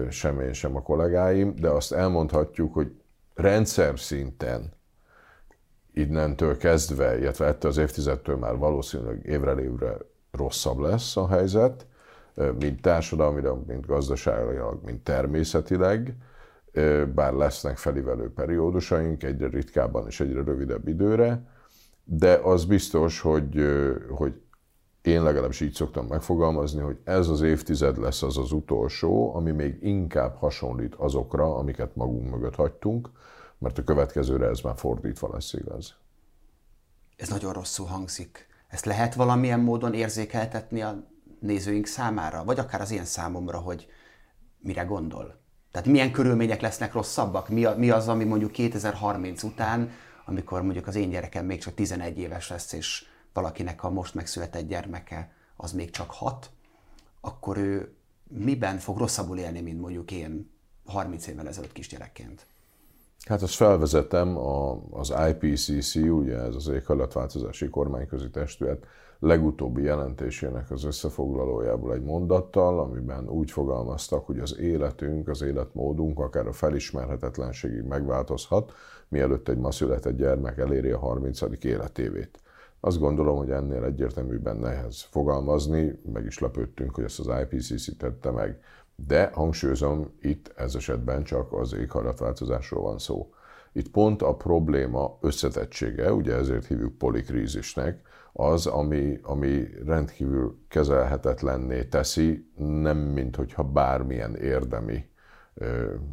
sem 0.09 0.39
én, 0.39 0.53
sem 0.53 0.75
a 0.75 0.81
kollégáim, 0.81 1.55
de 1.55 1.69
azt 1.69 1.93
elmondhatjuk, 1.93 2.73
hogy 2.73 2.91
rendszer 3.33 3.99
szinten 3.99 4.73
innentől 5.93 6.57
kezdve, 6.57 7.19
illetve 7.19 7.45
ettől 7.45 7.71
az 7.71 7.77
évtizedtől 7.77 8.37
már 8.37 8.57
valószínűleg 8.57 9.25
évre 9.25 9.61
évre 9.61 9.97
rosszabb 10.31 10.79
lesz 10.79 11.17
a 11.17 11.27
helyzet, 11.27 11.87
mint 12.59 12.81
társadalmilag, 12.81 13.67
mint 13.67 13.85
gazdaságilag, 13.85 14.79
mint 14.85 15.03
természetileg, 15.03 16.15
bár 17.13 17.33
lesznek 17.33 17.77
felívelő 17.77 18.33
periódusaink, 18.33 19.23
egyre 19.23 19.47
ritkábban 19.47 20.07
és 20.07 20.19
egyre 20.19 20.43
rövidebb 20.43 20.87
időre, 20.87 21.43
de 22.03 22.33
az 22.33 22.65
biztos, 22.65 23.19
hogy, 23.19 23.65
hogy 24.09 24.41
én 25.01 25.23
legalábbis 25.23 25.59
így 25.59 25.73
szoktam 25.73 26.05
megfogalmazni, 26.05 26.81
hogy 26.81 26.97
ez 27.03 27.27
az 27.27 27.41
évtized 27.41 27.97
lesz 27.97 28.23
az 28.23 28.37
az 28.37 28.51
utolsó, 28.51 29.35
ami 29.35 29.51
még 29.51 29.77
inkább 29.81 30.35
hasonlít 30.35 30.95
azokra, 30.95 31.55
amiket 31.55 31.95
magunk 31.95 32.29
mögött 32.29 32.55
hagytunk, 32.55 33.09
mert 33.57 33.77
a 33.77 33.83
következőre 33.83 34.47
ez 34.47 34.59
már 34.59 34.75
fordítva 34.75 35.29
lesz 35.33 35.53
igaz. 35.53 35.95
Ez 37.15 37.29
nagyon 37.29 37.53
rosszul 37.53 37.85
hangzik. 37.85 38.47
Ezt 38.67 38.85
lehet 38.85 39.15
valamilyen 39.15 39.59
módon 39.59 39.93
érzékeltetni 39.93 40.81
a 40.81 41.08
nézőink 41.39 41.85
számára, 41.85 42.43
vagy 42.43 42.59
akár 42.59 42.81
az 42.81 42.91
én 42.91 43.05
számomra, 43.05 43.57
hogy 43.57 43.87
mire 44.59 44.83
gondol? 44.83 45.39
Tehát 45.71 45.87
milyen 45.87 46.11
körülmények 46.11 46.61
lesznek 46.61 46.93
rosszabbak? 46.93 47.49
Mi, 47.49 47.65
a, 47.65 47.75
mi 47.75 47.89
az, 47.89 48.07
ami 48.07 48.23
mondjuk 48.23 48.51
2030 48.51 49.43
után, 49.43 49.91
amikor 50.25 50.61
mondjuk 50.61 50.87
az 50.87 50.95
én 50.95 51.09
gyerekem 51.09 51.45
még 51.45 51.59
csak 51.59 51.73
11 51.73 52.17
éves 52.17 52.49
lesz, 52.49 52.73
és 52.73 53.05
valakinek 53.33 53.83
a 53.83 53.89
most 53.89 54.13
megszületett 54.13 54.67
gyermeke 54.67 55.33
az 55.55 55.71
még 55.71 55.89
csak 55.89 56.11
hat, 56.11 56.49
akkor 57.21 57.57
ő 57.57 57.93
miben 58.27 58.77
fog 58.77 58.97
rosszabbul 58.97 59.37
élni, 59.37 59.61
mint 59.61 59.81
mondjuk 59.81 60.11
én 60.11 60.51
30 60.85 61.27
évvel 61.27 61.47
ezelőtt 61.47 61.71
kisgyerekként? 61.71 62.45
Hát 63.25 63.41
azt 63.41 63.53
felvezetem, 63.53 64.37
a, 64.37 64.81
az 64.91 65.13
IPCC, 65.29 65.95
ugye 65.95 66.37
ez 66.37 66.55
az 66.55 66.67
éghajlatváltozási 66.67 67.69
kormányközi 67.69 68.29
testület 68.29 68.85
legutóbbi 69.19 69.83
jelentésének 69.83 70.71
az 70.71 70.83
összefoglalójából 70.83 71.93
egy 71.93 72.03
mondattal, 72.03 72.79
amiben 72.79 73.29
úgy 73.29 73.51
fogalmaztak, 73.51 74.25
hogy 74.25 74.39
az 74.39 74.57
életünk, 74.59 75.27
az 75.27 75.41
életmódunk 75.41 76.19
akár 76.19 76.47
a 76.47 76.51
felismerhetetlenségig 76.51 77.83
megváltozhat, 77.83 78.71
mielőtt 79.07 79.49
egy 79.49 79.57
ma 79.57 79.71
született 79.71 80.17
gyermek 80.17 80.57
eléri 80.57 80.89
a 80.89 80.99
30. 80.99 81.41
életévét. 81.63 82.39
Azt 82.79 82.99
gondolom, 82.99 83.37
hogy 83.37 83.51
ennél 83.51 83.83
egyértelműbben 83.83 84.57
nehez 84.57 85.01
fogalmazni, 85.01 85.99
meg 86.13 86.25
is 86.25 86.39
lepődtünk, 86.39 86.95
hogy 86.95 87.03
ezt 87.03 87.19
az 87.19 87.29
IPCC 87.41 87.97
tette 87.97 88.31
meg. 88.31 88.59
De 89.07 89.31
hangsúlyozom, 89.33 90.11
itt 90.21 90.51
ez 90.55 90.75
esetben 90.75 91.23
csak 91.23 91.53
az 91.53 91.73
éghajlatváltozásról 91.73 92.83
van 92.83 92.97
szó. 92.97 93.33
Itt 93.71 93.89
pont 93.89 94.21
a 94.21 94.35
probléma 94.35 95.17
összetettsége, 95.21 96.13
ugye 96.13 96.33
ezért 96.33 96.65
hívjuk 96.65 96.97
polikrízisnek, 96.97 98.01
az, 98.33 98.65
ami, 98.65 99.19
ami 99.21 99.67
rendkívül 99.85 100.57
kezelhetetlenné 100.67 101.83
teszi, 101.83 102.51
nem 102.55 102.97
mint 102.97 103.35
hogyha 103.35 103.63
bármilyen 103.63 104.35
érdemi 104.35 105.09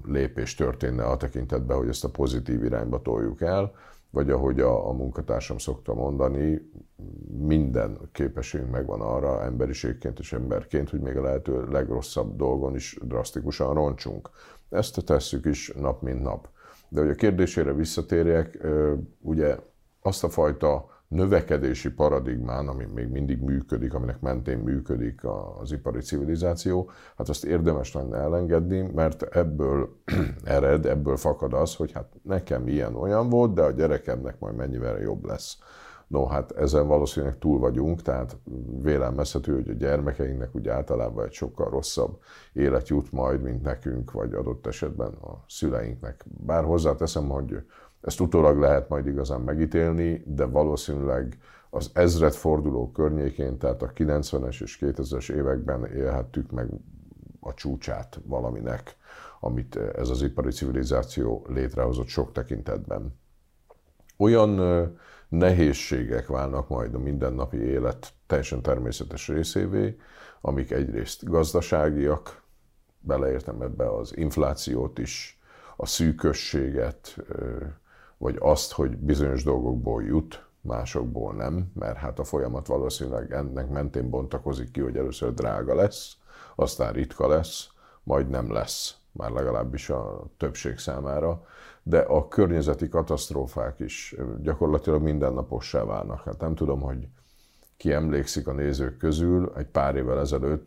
lépés 0.04 0.54
történne 0.54 1.04
a 1.04 1.16
tekintetben, 1.16 1.76
hogy 1.76 1.88
ezt 1.88 2.04
a 2.04 2.10
pozitív 2.10 2.64
irányba 2.64 3.02
toljuk 3.02 3.40
el, 3.40 3.72
vagy 4.10 4.30
ahogy 4.30 4.60
a, 4.60 4.88
a 4.88 4.92
munkatársam 4.92 5.58
szokta 5.58 5.94
mondani, 5.94 6.70
minden 7.38 7.98
képességünk 8.12 8.70
megvan 8.70 9.00
arra 9.00 9.42
emberiségként 9.42 10.18
és 10.18 10.32
emberként, 10.32 10.90
hogy 10.90 11.00
még 11.00 11.16
a 11.16 11.22
lehető 11.22 11.68
legrosszabb 11.70 12.36
dolgon 12.36 12.74
is 12.74 12.98
drasztikusan 13.02 13.74
roncsunk. 13.74 14.30
Ezt 14.70 15.04
tesszük 15.04 15.44
is 15.44 15.72
nap 15.80 16.02
mint 16.02 16.22
nap. 16.22 16.48
De 16.88 17.00
hogy 17.00 17.10
a 17.10 17.14
kérdésére 17.14 17.72
visszatérjek, 17.72 18.66
ugye 19.20 19.56
azt 20.00 20.24
a 20.24 20.28
fajta 20.28 20.95
növekedési 21.08 21.90
paradigmán, 21.90 22.68
ami 22.68 22.84
még 22.94 23.08
mindig 23.08 23.40
működik, 23.40 23.94
aminek 23.94 24.20
mentén 24.20 24.58
működik 24.58 25.20
az 25.60 25.72
ipari 25.72 26.00
civilizáció, 26.00 26.90
hát 27.16 27.28
azt 27.28 27.44
érdemes 27.44 27.92
lenne 27.92 28.16
elengedni, 28.16 28.80
mert 28.80 29.22
ebből 29.22 29.96
ered, 30.44 30.86
ebből 30.86 31.16
fakad 31.16 31.52
az, 31.52 31.74
hogy 31.74 31.92
hát 31.92 32.12
nekem 32.22 32.68
ilyen-olyan 32.68 33.28
volt, 33.28 33.54
de 33.54 33.62
a 33.62 33.70
gyerekemnek 33.70 34.38
majd 34.38 34.56
mennyivel 34.56 34.98
jobb 34.98 35.24
lesz. 35.24 35.58
No, 36.06 36.26
hát 36.26 36.52
ezen 36.52 36.86
valószínűleg 36.86 37.38
túl 37.38 37.58
vagyunk, 37.58 38.02
tehát 38.02 38.36
vélelmezhető, 38.82 39.54
hogy 39.54 39.68
a 39.68 39.72
gyermekeinknek 39.72 40.54
úgy 40.54 40.68
általában 40.68 41.24
egy 41.24 41.32
sokkal 41.32 41.70
rosszabb 41.70 42.18
élet 42.52 42.88
jut 42.88 43.12
majd, 43.12 43.42
mint 43.42 43.62
nekünk, 43.62 44.12
vagy 44.12 44.34
adott 44.34 44.66
esetben 44.66 45.12
a 45.12 45.44
szüleinknek. 45.48 46.24
Bár 46.46 46.64
hozzáteszem, 46.64 47.28
hogy 47.28 47.56
ezt 48.00 48.20
utólag 48.20 48.58
lehet 48.58 48.88
majd 48.88 49.06
igazán 49.06 49.40
megítélni, 49.40 50.22
de 50.26 50.44
valószínűleg 50.44 51.38
az 51.70 51.90
ezred 51.92 52.32
forduló 52.32 52.90
környékén, 52.90 53.58
tehát 53.58 53.82
a 53.82 53.92
90-es 53.92 54.62
és 54.62 54.78
2000-es 54.80 55.32
években 55.32 55.84
élhettük 55.84 56.50
meg 56.50 56.68
a 57.40 57.54
csúcsát 57.54 58.20
valaminek, 58.24 58.96
amit 59.40 59.76
ez 59.76 60.08
az 60.08 60.22
ipari 60.22 60.50
civilizáció 60.50 61.46
létrehozott 61.48 62.06
sok 62.06 62.32
tekintetben. 62.32 63.18
Olyan 64.16 64.60
nehézségek 65.28 66.26
válnak 66.26 66.68
majd 66.68 66.94
a 66.94 66.98
mindennapi 66.98 67.56
élet 67.56 68.12
teljesen 68.26 68.62
természetes 68.62 69.28
részévé, 69.28 69.96
amik 70.40 70.70
egyrészt 70.70 71.24
gazdaságiak, 71.24 72.42
beleértem 73.00 73.62
ebbe 73.62 73.94
az 73.94 74.16
inflációt 74.16 74.98
is, 74.98 75.40
a 75.76 75.86
szűkösséget, 75.86 77.16
vagy 78.18 78.36
azt, 78.40 78.72
hogy 78.72 78.96
bizonyos 78.96 79.44
dolgokból 79.44 80.02
jut, 80.02 80.46
másokból 80.60 81.34
nem, 81.34 81.70
mert 81.74 81.96
hát 81.96 82.18
a 82.18 82.24
folyamat 82.24 82.66
valószínűleg 82.66 83.32
ennek 83.32 83.68
mentén 83.68 84.10
bontakozik 84.10 84.70
ki, 84.70 84.80
hogy 84.80 84.96
először 84.96 85.34
drága 85.34 85.74
lesz, 85.74 86.16
aztán 86.54 86.92
ritka 86.92 87.28
lesz, 87.28 87.68
majd 88.02 88.28
nem 88.28 88.52
lesz, 88.52 88.96
már 89.12 89.30
legalábbis 89.30 89.90
a 89.90 90.24
többség 90.36 90.78
számára, 90.78 91.44
de 91.82 91.98
a 91.98 92.28
környezeti 92.28 92.88
katasztrófák 92.88 93.80
is 93.80 94.14
gyakorlatilag 94.42 95.02
mindennapossá 95.02 95.84
válnak. 95.84 96.22
Hát 96.24 96.40
nem 96.40 96.54
tudom, 96.54 96.80
hogy 96.80 97.08
ki 97.76 97.92
emlékszik 97.92 98.46
a 98.46 98.52
nézők 98.52 98.96
közül, 98.96 99.52
egy 99.56 99.66
pár 99.66 99.96
évvel 99.96 100.20
ezelőtt 100.20 100.66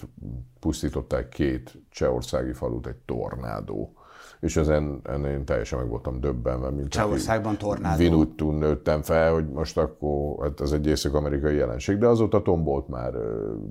pusztították 0.60 1.30
két 1.30 1.78
csehországi 1.90 2.54
falut 2.54 2.88
egy 2.88 2.96
tornádó 3.06 3.94
és 4.40 4.58
ezen, 4.58 5.00
ezen 5.04 5.26
én 5.26 5.46
teljesen 5.46 5.80
meg 5.80 5.90
voltam 5.90 6.20
döbbenve. 6.20 6.70
Mint 6.70 6.90
Csehországban 6.90 7.58
tornádó. 7.58 7.98
Vinutun 7.98 8.56
nőttem 8.56 9.02
fel, 9.02 9.34
hogy 9.34 9.48
most 9.48 9.78
akkor, 9.78 10.44
hát 10.44 10.62
ez 10.62 10.72
egy 10.72 10.88
észak-amerikai 10.88 11.56
jelenség, 11.56 11.98
de 11.98 12.08
azóta 12.08 12.42
tombolt 12.42 12.88
már 12.88 13.14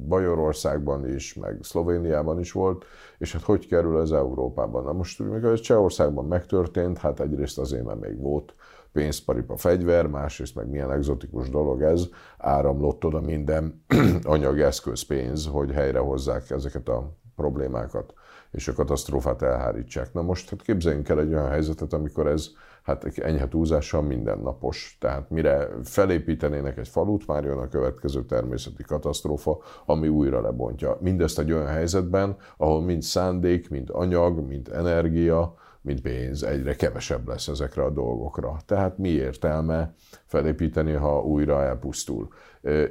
Bajorországban 0.08 1.14
is, 1.14 1.34
meg 1.34 1.58
Szlovéniában 1.62 2.38
is 2.38 2.52
volt, 2.52 2.84
és 3.18 3.32
hát 3.32 3.42
hogy 3.42 3.66
kerül 3.66 4.00
ez 4.00 4.10
Európában? 4.10 4.84
Na 4.84 4.92
most, 4.92 5.18
mikor 5.18 5.50
ez 5.50 5.60
Csehországban 5.60 6.24
megtörtént, 6.24 6.98
hát 6.98 7.20
egyrészt 7.20 7.58
azért, 7.58 7.84
mert 7.84 8.00
még 8.00 8.20
volt 8.20 8.54
pénzparipa 8.92 9.56
fegyver, 9.56 10.06
másrészt 10.06 10.54
meg 10.54 10.68
milyen 10.68 10.92
egzotikus 10.92 11.50
dolog 11.50 11.82
ez, 11.82 12.08
áramlott 12.38 13.04
oda 13.04 13.20
minden 13.20 13.84
anyag, 14.22 14.60
eszköz, 14.60 15.02
pénz, 15.02 15.46
hogy 15.46 15.72
helyrehozzák 15.72 16.50
ezeket 16.50 16.88
a 16.88 17.16
problémákat 17.36 18.12
és 18.50 18.68
a 18.68 18.72
katasztrófát 18.72 19.42
elhárítsák. 19.42 20.12
Na 20.12 20.22
most 20.22 20.50
hát 20.50 20.62
képzeljünk 20.62 21.08
el 21.08 21.20
egy 21.20 21.32
olyan 21.32 21.48
helyzetet, 21.48 21.92
amikor 21.92 22.26
ez 22.26 22.48
hát 22.82 23.18
enyhe 23.18 23.48
túlzással 23.48 24.02
mindennapos. 24.02 24.96
Tehát 25.00 25.30
mire 25.30 25.68
felépítenének 25.84 26.78
egy 26.78 26.88
falut, 26.88 27.26
már 27.26 27.44
jön 27.44 27.58
a 27.58 27.68
következő 27.68 28.24
természeti 28.24 28.82
katasztrófa, 28.82 29.58
ami 29.86 30.08
újra 30.08 30.40
lebontja. 30.40 30.98
Mindezt 31.00 31.38
egy 31.38 31.52
olyan 31.52 31.66
helyzetben, 31.66 32.36
ahol 32.56 32.82
mind 32.82 33.02
szándék, 33.02 33.70
mind 33.70 33.88
anyag, 33.92 34.46
mind 34.46 34.68
energia, 34.72 35.54
mint 35.80 36.00
pénz, 36.00 36.42
egyre 36.42 36.74
kevesebb 36.74 37.28
lesz 37.28 37.48
ezekre 37.48 37.82
a 37.82 37.90
dolgokra. 37.90 38.56
Tehát 38.66 38.98
mi 38.98 39.08
értelme 39.08 39.94
felépíteni, 40.26 40.92
ha 40.92 41.22
újra 41.22 41.62
elpusztul? 41.62 42.28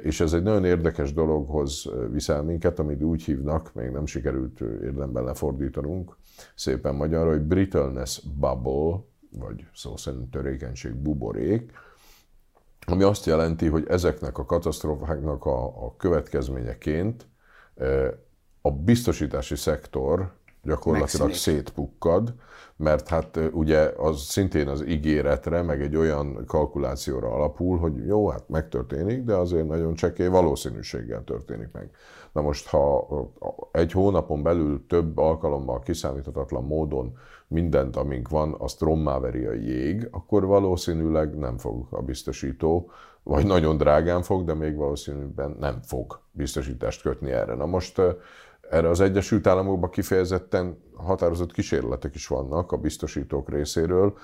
És 0.02 0.20
ez 0.20 0.32
egy 0.32 0.42
nagyon 0.42 0.64
érdekes 0.64 1.12
dologhoz 1.12 1.90
viszel 2.10 2.42
minket, 2.42 2.78
amit 2.78 3.02
úgy 3.02 3.22
hívnak, 3.22 3.74
még 3.74 3.90
nem 3.90 4.06
sikerült 4.06 4.60
érdemben 4.60 5.24
lefordítanunk, 5.24 6.16
szépen 6.54 6.94
magyarra, 6.94 7.30
hogy 7.30 7.42
brittleness 7.42 8.20
bubble, 8.38 9.00
vagy 9.30 9.66
szó 9.74 9.96
szerint 9.96 10.30
törékenység 10.30 10.94
buborék, 10.94 11.72
ami 12.86 13.02
azt 13.02 13.26
jelenti, 13.26 13.66
hogy 13.66 13.84
ezeknek 13.88 14.38
a 14.38 14.44
katasztrófáknak 14.44 15.44
a, 15.44 15.84
a 15.84 15.96
következményeként 15.96 17.26
a 18.60 18.70
biztosítási 18.70 19.56
szektor 19.56 20.32
gyakorlatilag 20.68 21.32
szétpukkad, 21.32 22.34
mert 22.76 23.08
hát 23.08 23.40
ugye 23.52 23.92
az 23.96 24.20
szintén 24.20 24.68
az 24.68 24.86
ígéretre, 24.86 25.62
meg 25.62 25.82
egy 25.82 25.96
olyan 25.96 26.44
kalkulációra 26.46 27.30
alapul, 27.30 27.78
hogy 27.78 28.06
jó, 28.06 28.28
hát 28.28 28.48
megtörténik, 28.48 29.24
de 29.24 29.34
azért 29.34 29.68
nagyon 29.68 29.94
csekély 29.94 30.26
valószínűséggel 30.26 31.24
történik 31.24 31.68
meg. 31.72 31.90
Na 32.32 32.40
most, 32.40 32.68
ha 32.68 33.06
egy 33.70 33.92
hónapon 33.92 34.42
belül 34.42 34.86
több 34.88 35.18
alkalommal 35.18 35.80
kiszámíthatatlan 35.80 36.64
módon 36.64 37.16
mindent, 37.48 37.96
amink 37.96 38.28
van, 38.28 38.54
azt 38.58 38.80
rommá 38.80 39.18
veri 39.18 39.44
a 39.44 39.52
jég, 39.52 40.08
akkor 40.10 40.46
valószínűleg 40.46 41.38
nem 41.38 41.56
fog 41.56 41.86
a 41.90 42.02
biztosító, 42.02 42.90
vagy 43.22 43.46
nagyon 43.46 43.76
drágán 43.76 44.22
fog, 44.22 44.44
de 44.44 44.54
még 44.54 44.76
valószínűleg 44.76 45.58
nem 45.58 45.80
fog 45.82 46.20
biztosítást 46.32 47.02
kötni 47.02 47.30
erre. 47.30 47.54
Na 47.54 47.66
most 47.66 48.00
erre 48.70 48.88
az 48.88 49.00
Egyesült 49.00 49.46
Államokban 49.46 49.90
kifejezetten 49.90 50.78
határozott 50.96 51.52
kísérletek 51.52 52.14
is 52.14 52.26
vannak 52.26 52.72
a 52.72 52.76
biztosítók 52.76 53.50
részéről. 53.50 54.18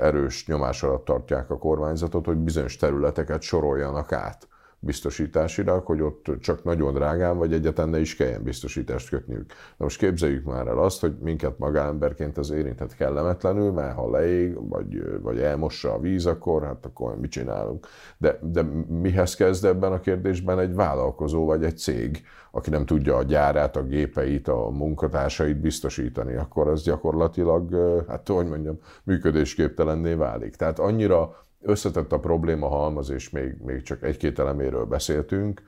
Erős 0.00 0.46
nyomás 0.46 0.82
alatt 0.82 1.04
tartják 1.04 1.50
a 1.50 1.58
kormányzatot, 1.58 2.26
hogy 2.26 2.36
bizonyos 2.36 2.76
területeket 2.76 3.42
soroljanak 3.42 4.12
át 4.12 4.48
biztosításira, 4.80 5.82
hogy 5.84 6.00
ott 6.00 6.26
csak 6.40 6.64
nagyon 6.64 6.94
drágán, 6.94 7.38
vagy 7.38 7.52
egyáltalán 7.52 7.90
ne 7.90 8.00
is 8.00 8.16
kelljen 8.16 8.42
biztosítást 8.42 9.08
kötniük. 9.08 9.46
Na 9.76 9.84
most 9.84 9.98
képzeljük 9.98 10.44
már 10.44 10.66
el 10.66 10.78
azt, 10.78 11.00
hogy 11.00 11.16
minket 11.20 11.58
magánemberként 11.58 12.38
az 12.38 12.50
érintett 12.50 12.94
kellemetlenül, 12.94 13.72
mert 13.72 13.94
ha 13.94 14.10
leég, 14.10 14.68
vagy, 14.68 15.20
vagy 15.20 15.40
elmossa 15.40 15.92
a 15.92 16.00
víz, 16.00 16.26
akkor 16.26 16.64
hát 16.64 16.86
akkor 16.86 17.20
mit 17.20 17.30
csinálunk. 17.30 17.86
De, 18.18 18.38
de 18.42 18.62
mihez 18.88 19.34
kezd 19.34 19.64
ebben 19.64 19.92
a 19.92 20.00
kérdésben 20.00 20.58
egy 20.58 20.74
vállalkozó 20.74 21.44
vagy 21.44 21.64
egy 21.64 21.78
cég, 21.78 22.22
aki 22.50 22.70
nem 22.70 22.86
tudja 22.86 23.16
a 23.16 23.22
gyárát, 23.22 23.76
a 23.76 23.82
gépeit, 23.82 24.48
a 24.48 24.68
munkatársait 24.70 25.60
biztosítani, 25.60 26.34
akkor 26.34 26.68
az 26.68 26.82
gyakorlatilag, 26.82 27.74
hát 28.08 28.28
hogy 28.28 28.48
mondjam, 28.48 28.78
működésképtelenné 29.04 30.14
válik. 30.14 30.56
Tehát 30.56 30.78
annyira 30.78 31.48
összetett 31.62 32.12
a 32.12 32.18
probléma 32.18 32.68
halmaz, 32.68 33.10
és 33.10 33.30
még, 33.30 33.56
még 33.62 33.82
csak 33.82 34.02
egy-két 34.02 34.38
eleméről 34.38 34.84
beszéltünk, 34.84 35.62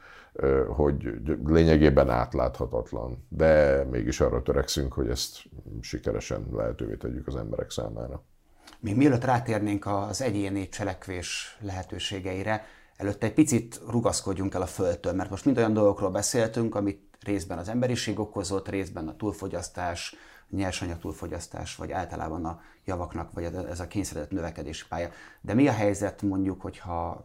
hogy 0.68 1.20
lényegében 1.44 2.10
átláthatatlan, 2.10 3.26
de 3.28 3.84
mégis 3.84 4.20
arra 4.20 4.42
törekszünk, 4.42 4.92
hogy 4.92 5.08
ezt 5.08 5.42
sikeresen 5.80 6.46
lehetővé 6.52 6.94
tegyük 6.94 7.26
az 7.26 7.36
emberek 7.36 7.70
számára. 7.70 8.22
Még 8.80 8.96
mielőtt 8.96 9.24
rátérnénk 9.24 9.86
az 9.86 10.22
egyéni 10.22 10.68
cselekvés 10.68 11.58
lehetőségeire, 11.60 12.64
előtte 12.96 13.26
egy 13.26 13.34
picit 13.34 13.80
rugaszkodjunk 13.90 14.54
el 14.54 14.62
a 14.62 14.66
Földtől, 14.66 15.12
mert 15.12 15.30
most 15.30 15.44
mind 15.44 15.58
olyan 15.58 15.72
dolgokról 15.72 16.10
beszéltünk, 16.10 16.74
amit 16.74 17.00
részben 17.24 17.58
az 17.58 17.68
emberiség 17.68 18.18
okozott, 18.18 18.68
részben 18.68 19.08
a 19.08 19.16
túlfogyasztás, 19.16 20.14
nyersanyag 20.56 20.98
túlfogyasztás, 20.98 21.76
vagy 21.76 21.92
általában 21.92 22.44
a 22.44 22.60
javaknak, 22.84 23.32
vagy 23.32 23.44
ez 23.44 23.80
a 23.80 23.86
kényszerített 23.86 24.30
növekedési 24.30 24.84
pálya. 24.88 25.08
De 25.40 25.54
mi 25.54 25.68
a 25.68 25.72
helyzet 25.72 26.22
mondjuk, 26.22 26.60
hogyha 26.60 27.24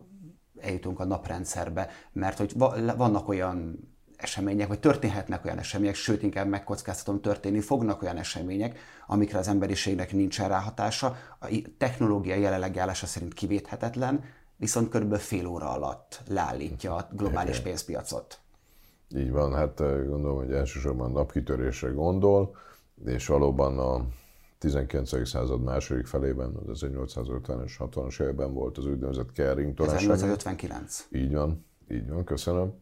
eljutunk 0.59 0.99
a 0.99 1.05
naprendszerbe, 1.05 1.89
mert 2.11 2.37
hogy 2.37 2.53
vannak 2.97 3.27
olyan 3.27 3.79
események, 4.17 4.67
vagy 4.67 4.79
történhetnek 4.79 5.45
olyan 5.45 5.57
események, 5.57 5.95
sőt, 5.95 6.23
inkább 6.23 6.47
megkockáztatom, 6.47 7.21
történni 7.21 7.59
fognak 7.59 8.01
olyan 8.01 8.17
események, 8.17 8.79
amikre 9.07 9.37
az 9.39 9.47
emberiségnek 9.47 10.13
nincsen 10.13 10.47
ráhatása. 10.47 11.15
A 11.39 11.61
technológia 11.77 12.35
jelenlegi 12.35 12.79
állása 12.79 13.05
szerint 13.05 13.33
kivéthetetlen, 13.33 14.23
viszont 14.55 14.89
körülbelül 14.89 15.23
fél 15.23 15.47
óra 15.47 15.71
alatt 15.71 16.21
leállítja 16.27 16.95
a 16.95 17.07
globális 17.11 17.59
pénzpiacot. 17.59 18.39
Így 19.15 19.31
van, 19.31 19.53
hát 19.53 19.77
gondolom, 19.77 20.37
hogy 20.37 20.51
elsősorban 20.51 21.11
napkitörésre 21.11 21.89
gondol, 21.89 22.55
és 23.05 23.27
valóban 23.27 23.79
a 23.79 24.05
19. 24.57 25.27
század 25.27 25.63
második 25.63 26.05
felében, 26.05 26.55
az 26.67 26.85
1850-es, 26.85 27.71
60-as 27.79 28.21
években 28.21 28.53
volt 28.53 28.77
az 28.77 28.85
úgynevezett 28.85 29.29
Carrington 29.33 29.87
1859. 29.87 31.07
Így 31.11 31.33
van, 31.33 31.65
így 31.91 32.09
van, 32.09 32.23
köszönöm. 32.23 32.73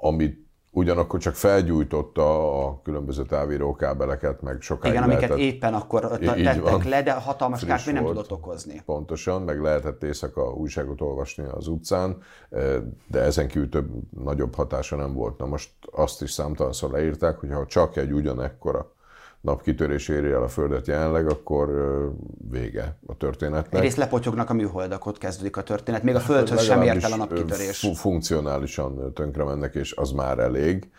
amit 0.00 0.49
ugyanakkor 0.70 1.20
csak 1.20 1.34
felgyújtotta 1.34 2.58
a 2.66 2.80
különböző 2.82 3.22
távírókábeleket, 3.22 4.42
meg 4.42 4.60
sokáig 4.60 4.94
Igen, 4.94 5.08
lehetett, 5.08 5.30
amiket 5.30 5.54
éppen 5.54 5.74
akkor 5.74 6.00
tettek 6.00 6.60
van, 6.60 6.82
le, 6.88 7.02
de 7.02 7.12
hatalmas 7.12 7.64
kárt 7.64 7.92
nem 7.92 8.04
tudott 8.04 8.32
okozni. 8.32 8.82
Pontosan, 8.84 9.42
meg 9.42 9.60
lehetett 9.60 10.02
éjszaka 10.02 10.52
újságot 10.52 11.00
olvasni 11.00 11.44
az 11.44 11.66
utcán, 11.66 12.22
de 13.06 13.20
ezen 13.20 13.48
kívül 13.48 13.68
több 13.68 13.88
nagyobb 14.10 14.54
hatása 14.54 14.96
nem 14.96 15.14
volt. 15.14 15.38
Na 15.38 15.46
most 15.46 15.70
azt 15.92 16.22
is 16.22 16.30
számtalanszor 16.30 16.90
leírták, 16.90 17.38
hogy 17.38 17.52
ha 17.52 17.66
csak 17.66 17.96
egy 17.96 18.12
ugyanekkora 18.12 18.92
napkitörés 19.40 20.08
éri 20.08 20.30
el 20.30 20.42
a 20.42 20.48
Földet 20.48 20.86
jelenleg, 20.86 21.28
akkor 21.28 21.68
vége 22.50 22.96
a 23.06 23.16
történetnek. 23.16 23.74
Egyrészt 23.74 23.96
lepotyognak 23.96 24.50
a 24.50 24.54
műholdak, 24.54 25.06
ott 25.06 25.18
kezdődik 25.18 25.56
a 25.56 25.62
történet. 25.62 26.02
Még 26.02 26.14
a 26.14 26.20
Földhöz 26.20 26.58
hát 26.58 26.66
sem 26.66 26.82
ért 26.82 27.04
el 27.04 27.12
a 27.12 27.16
napkitörés. 27.16 27.90
Funkcionálisan 27.94 29.12
tönkre 29.14 29.44
mennek, 29.44 29.74
és 29.74 29.92
az 29.92 30.10
már 30.10 30.38
elég. 30.38 30.90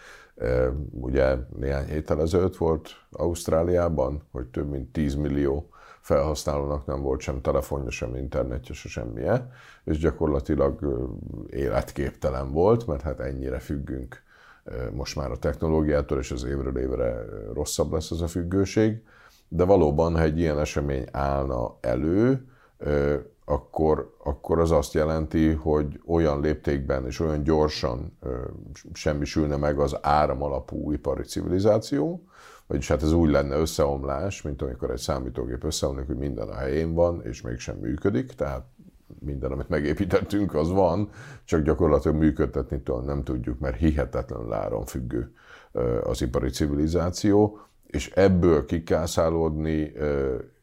Ugye 0.91 1.36
néhány 1.60 1.86
héttel 1.86 2.21
ezelőtt 2.21 2.58
volt 2.58 2.89
Ausztráliában, 3.12 4.21
hogy 4.32 4.45
több 4.45 4.69
mint 4.69 4.91
10 4.91 5.15
millió 5.15 5.69
felhasználónak 6.01 6.86
nem 6.86 7.01
volt 7.01 7.19
sem 7.19 7.41
telefonja, 7.41 7.89
sem 7.89 8.15
internetje, 8.15 8.73
sem 8.73 8.91
semmilyen, 8.91 9.51
és 9.84 9.97
gyakorlatilag 9.97 10.80
életképtelen 11.49 12.51
volt, 12.51 12.88
mert 12.88 13.01
hát 13.01 13.19
ennyire 13.19 13.60
függünk 13.60 14.21
most 14.93 15.15
már 15.15 15.32
a 15.32 15.38
technológiától, 15.38 16.19
és 16.19 16.32
az 16.32 16.43
évről 16.43 16.78
évre 16.78 17.26
rosszabb 17.54 17.91
lesz 17.91 18.12
ez 18.12 18.21
a 18.21 18.28
függőség, 18.28 19.04
de 19.47 19.63
valóban, 19.63 20.15
ha 20.15 20.21
egy 20.21 20.39
ilyen 20.39 20.60
esemény 20.60 21.06
állna 21.12 21.78
elő, 21.80 22.45
akkor, 23.45 24.15
akkor 24.24 24.60
az 24.60 24.71
azt 24.71 24.93
jelenti, 24.93 25.52
hogy 25.52 26.02
olyan 26.06 26.41
léptékben 26.41 27.06
és 27.06 27.19
olyan 27.19 27.43
gyorsan 27.43 28.17
semmisülne 28.93 29.56
meg 29.56 29.80
az 29.80 29.97
áram 30.02 30.43
alapú 30.43 30.91
ipari 30.91 31.24
civilizáció, 31.24 32.24
vagyis 32.67 32.88
hát 32.88 33.04
ez 33.04 33.12
úgy 33.12 33.30
lenne 33.30 33.56
összeomlás, 33.56 34.41
mint 34.41 34.62
amikor 34.62 34.91
egy 34.91 34.97
számítógép 35.00 35.63
összeomlik, 35.63 36.06
hogy 36.06 36.17
minden 36.17 36.47
a 36.47 36.56
helyén 36.56 36.93
van, 36.93 37.21
és 37.24 37.41
mégsem 37.41 37.78
működik, 37.78 38.34
tehát 38.34 38.65
minden, 39.19 39.52
amit 39.52 39.69
megépítettünk, 39.69 40.54
az 40.54 40.69
van, 40.69 41.10
csak 41.43 41.62
gyakorlatilag 41.62 42.17
működtetni 42.17 42.82
nem 43.06 43.24
tudjuk, 43.24 43.60
mert 43.60 43.78
hihetetlenül 43.78 44.54
áramfüggő 44.54 45.34
az 46.04 46.21
ipari 46.21 46.50
civilizáció, 46.50 47.60
és 47.88 48.10
ebből 48.10 48.65
kikászálódni 48.65 49.93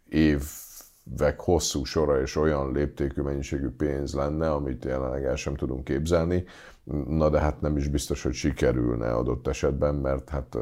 évek 0.08 1.40
hosszú 1.40 1.84
sora 1.84 2.20
és 2.20 2.36
olyan 2.36 2.72
léptékű 2.72 3.22
mennyiségű 3.22 3.68
pénz 3.68 4.14
lenne, 4.14 4.50
amit 4.50 4.84
jelenleg 4.84 5.24
el 5.24 5.36
sem 5.36 5.54
tudunk 5.54 5.84
képzelni, 5.84 6.44
na 7.08 7.30
de 7.30 7.40
hát 7.40 7.60
nem 7.60 7.76
is 7.76 7.88
biztos, 7.88 8.22
hogy 8.22 8.32
sikerülne 8.32 9.14
adott 9.14 9.46
esetben, 9.46 9.94
mert 9.94 10.28
hát 10.28 10.56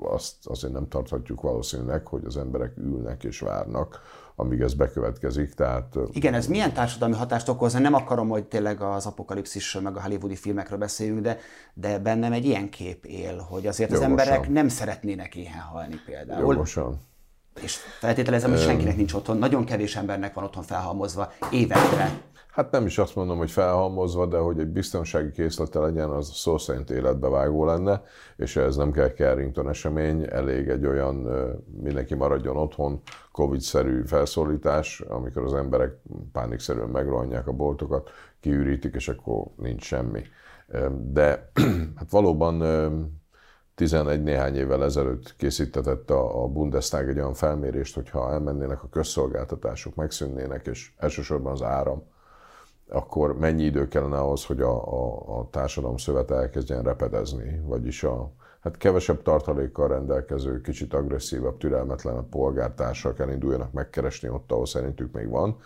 azt 0.00 0.46
azért 0.46 0.72
nem 0.72 0.88
tarthatjuk 0.88 1.40
valószínűleg, 1.40 2.06
hogy 2.06 2.24
az 2.24 2.36
emberek 2.36 2.76
ülnek 2.76 3.24
és 3.24 3.40
várnak, 3.40 4.00
amíg 4.36 4.60
ez 4.60 4.74
bekövetkezik. 4.74 5.54
Tehát, 5.54 5.94
Igen, 6.12 6.34
ez 6.34 6.46
milyen 6.46 6.72
társadalmi 6.72 7.14
hatást 7.14 7.48
okozna? 7.48 7.78
Nem 7.78 7.94
akarom, 7.94 8.28
hogy 8.28 8.44
tényleg 8.44 8.80
az 8.80 9.06
apokalipszisről, 9.06 9.82
meg 9.82 9.96
a 9.96 10.02
hollywoodi 10.02 10.36
filmekről 10.36 10.78
beszéljünk, 10.78 11.20
de, 11.20 11.38
de 11.74 11.98
bennem 11.98 12.32
egy 12.32 12.44
ilyen 12.44 12.70
kép 12.70 13.04
él, 13.04 13.38
hogy 13.38 13.66
azért 13.66 13.90
Jogosan. 13.90 14.12
az 14.12 14.20
emberek 14.20 14.48
nem 14.48 14.68
szeretnének 14.68 15.34
éhen 15.34 15.60
halni 15.60 16.00
például. 16.06 16.40
Jogosan. 16.40 17.00
És 17.62 17.76
feltételezem, 17.98 18.50
hogy 18.50 18.60
senkinek 18.60 18.96
nincs 18.96 19.12
otthon, 19.12 19.38
nagyon 19.38 19.64
kevés 19.64 19.96
embernek 19.96 20.34
van 20.34 20.44
otthon 20.44 20.62
felhalmozva 20.62 21.32
évekre 21.50 22.10
hát 22.54 22.70
nem 22.70 22.86
is 22.86 22.98
azt 22.98 23.14
mondom, 23.14 23.38
hogy 23.38 23.50
felhalmozva, 23.50 24.26
de 24.26 24.38
hogy 24.38 24.58
egy 24.58 24.68
biztonsági 24.68 25.30
készlete 25.30 25.78
legyen, 25.78 26.10
az 26.10 26.30
szó 26.32 26.58
szerint 26.58 26.90
életbevágó 26.90 27.64
lenne, 27.64 28.02
és 28.36 28.56
ez 28.56 28.76
nem 28.76 28.92
kell 28.92 29.10
Carrington 29.10 29.68
esemény, 29.68 30.26
elég 30.30 30.68
egy 30.68 30.86
olyan 30.86 31.14
mindenki 31.82 32.14
maradjon 32.14 32.56
otthon, 32.56 33.00
Covid-szerű 33.32 34.02
felszólítás, 34.06 35.00
amikor 35.00 35.42
az 35.42 35.54
emberek 35.54 35.96
pánikszerűen 36.32 36.88
megrohanják 36.88 37.46
a 37.46 37.52
boltokat, 37.52 38.10
kiürítik, 38.40 38.94
és 38.94 39.08
akkor 39.08 39.44
nincs 39.56 39.84
semmi. 39.84 40.22
De 41.12 41.50
hát 41.98 42.10
valóban 42.10 42.62
11 43.74 44.22
néhány 44.22 44.56
évvel 44.56 44.84
ezelőtt 44.84 45.36
készítetett 45.36 46.10
a 46.10 46.48
Bundestag 46.52 47.08
egy 47.08 47.18
olyan 47.18 47.34
felmérést, 47.34 47.94
hogyha 47.94 48.32
elmennének 48.32 48.82
a 48.82 48.88
közszolgáltatások, 48.88 49.94
megszűnnének, 49.94 50.66
és 50.66 50.92
elsősorban 50.96 51.52
az 51.52 51.62
áram, 51.62 52.12
akkor 52.88 53.38
mennyi 53.38 53.62
idő 53.62 53.88
kellene 53.88 54.18
ahhoz, 54.18 54.44
hogy 54.44 54.60
a, 54.60 54.92
a, 54.92 55.38
a 55.38 55.48
társadalom 55.50 55.96
szövete 55.96 56.34
elkezdjen 56.34 56.82
repedezni, 56.82 57.60
vagyis 57.64 58.04
a 58.04 58.30
hát 58.60 58.76
kevesebb 58.76 59.22
tartalékkal 59.22 59.88
rendelkező, 59.88 60.60
kicsit 60.60 60.94
agresszívabb, 60.94 61.58
türelmetlen 61.58 62.28
polgártársak 62.28 63.18
elinduljanak 63.18 63.72
megkeresni 63.72 64.28
ott, 64.28 64.52
ahol 64.52 64.66
szerintük 64.66 65.12
még 65.12 65.28
van, 65.28 65.56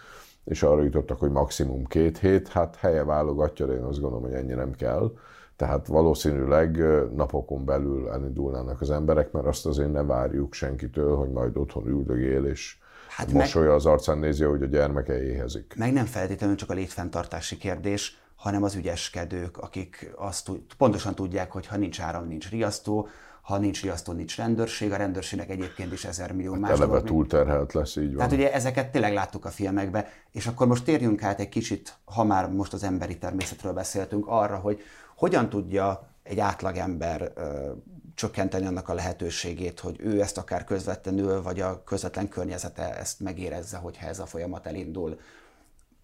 és 0.44 0.62
arra 0.62 0.82
jutottak, 0.82 1.18
hogy 1.18 1.30
maximum 1.30 1.84
két 1.84 2.18
hét, 2.18 2.48
hát 2.48 2.76
helye 2.76 3.04
válogatja, 3.04 3.66
de 3.66 3.72
én 3.72 3.82
azt 3.82 4.00
gondolom, 4.00 4.24
hogy 4.24 4.34
ennyi 4.34 4.54
nem 4.54 4.72
kell. 4.72 5.12
Tehát 5.56 5.86
valószínűleg 5.86 6.76
napokon 7.14 7.64
belül 7.64 8.08
elindulnának 8.08 8.80
az 8.80 8.90
emberek, 8.90 9.32
mert 9.32 9.46
azt 9.46 9.66
azért 9.66 9.92
ne 9.92 10.02
várjuk 10.02 10.54
senkitől, 10.54 11.16
hogy 11.16 11.30
majd 11.30 11.56
otthon 11.56 11.86
üldögél, 11.86 12.44
és 12.44 12.78
Hát 13.08 13.32
mosolya 13.32 13.68
meg, 13.68 13.76
az 13.76 13.86
arcán 13.86 14.18
nézi, 14.18 14.44
hogy 14.44 14.62
a 14.62 14.66
gyermeke 14.66 15.22
éhezik. 15.22 15.74
Meg 15.76 15.92
nem 15.92 16.04
feltétlenül 16.04 16.56
csak 16.56 16.70
a 16.70 16.74
létfenntartási 16.74 17.56
kérdés, 17.56 18.18
hanem 18.36 18.62
az 18.62 18.74
ügyeskedők, 18.74 19.58
akik 19.58 20.12
azt 20.16 20.50
pontosan 20.76 21.14
tudják, 21.14 21.52
hogy 21.52 21.66
ha 21.66 21.76
nincs 21.76 22.00
áram, 22.00 22.26
nincs 22.26 22.50
riasztó, 22.50 23.08
ha 23.40 23.58
nincs 23.58 23.82
riasztó, 23.82 24.12
nincs 24.12 24.36
rendőrség, 24.36 24.92
a 24.92 24.96
rendőrségnek 24.96 25.50
egyébként 25.50 25.92
is 25.92 26.04
ezer 26.04 26.32
millió 26.32 26.52
hát 26.52 26.60
más 26.60 26.70
eleve 26.70 27.02
túlterhelt 27.02 27.72
lesz, 27.72 27.96
így 27.96 28.06
van. 28.06 28.16
Tehát 28.16 28.32
ugye 28.32 28.52
ezeket 28.52 28.90
tényleg 28.90 29.12
láttuk 29.12 29.44
a 29.44 29.48
filmekben, 29.48 30.04
és 30.32 30.46
akkor 30.46 30.66
most 30.66 30.84
térjünk 30.84 31.22
át 31.22 31.40
egy 31.40 31.48
kicsit, 31.48 31.94
ha 32.04 32.24
már 32.24 32.50
most 32.50 32.72
az 32.72 32.82
emberi 32.82 33.18
természetről 33.18 33.72
beszéltünk, 33.72 34.26
arra, 34.26 34.56
hogy 34.56 34.80
hogyan 35.16 35.48
tudja 35.48 36.08
egy 36.22 36.38
átlagember 36.38 37.32
csökkenteni 38.18 38.66
annak 38.66 38.88
a 38.88 38.94
lehetőségét, 38.94 39.80
hogy 39.80 39.96
ő 40.00 40.20
ezt 40.20 40.38
akár 40.38 40.64
közvetlenül, 40.64 41.42
vagy 41.42 41.60
a 41.60 41.84
közvetlen 41.84 42.28
környezete 42.28 42.96
ezt 42.96 43.20
megérezze, 43.20 43.76
hogyha 43.76 44.06
ez 44.06 44.18
a 44.18 44.26
folyamat 44.26 44.66
elindul. 44.66 45.20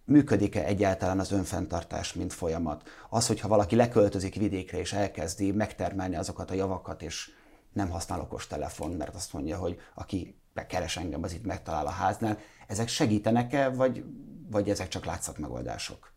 működik-e 0.05 0.65
egyáltalán 0.65 1.19
az 1.19 1.33
önfenntartás, 1.33 2.13
mint 2.13 2.33
folyamat. 2.33 2.89
Az, 3.11 3.27
hogyha 3.27 3.49
valaki 3.49 3.77
leköltözik 3.77 4.35
vidékre 4.35 4.79
és 4.79 4.93
elkezdi 4.93 5.53
megtermelni 5.53 6.17
azokat 6.17 6.51
a 6.51 6.55
javakat, 6.55 7.03
és 7.03 7.31
nem 7.73 7.91
használ 7.91 8.21
okos 8.21 8.47
telefon, 8.47 8.91
mert 8.91 9.15
azt 9.15 9.33
mondja, 9.33 9.57
hogy 9.57 9.81
aki 9.95 10.39
keres 10.69 10.97
engem, 10.97 11.23
az 11.23 11.33
itt 11.33 11.45
megtalál 11.45 11.87
a 11.87 11.91
háznál. 11.91 12.39
Ezek 12.67 12.89
segítenek-e, 12.89 13.69
vagy, 13.69 14.05
vagy 14.51 14.71
ezek 14.71 14.89
csak 14.89 15.05
látszat 15.05 15.39
megoldások? 15.39 16.14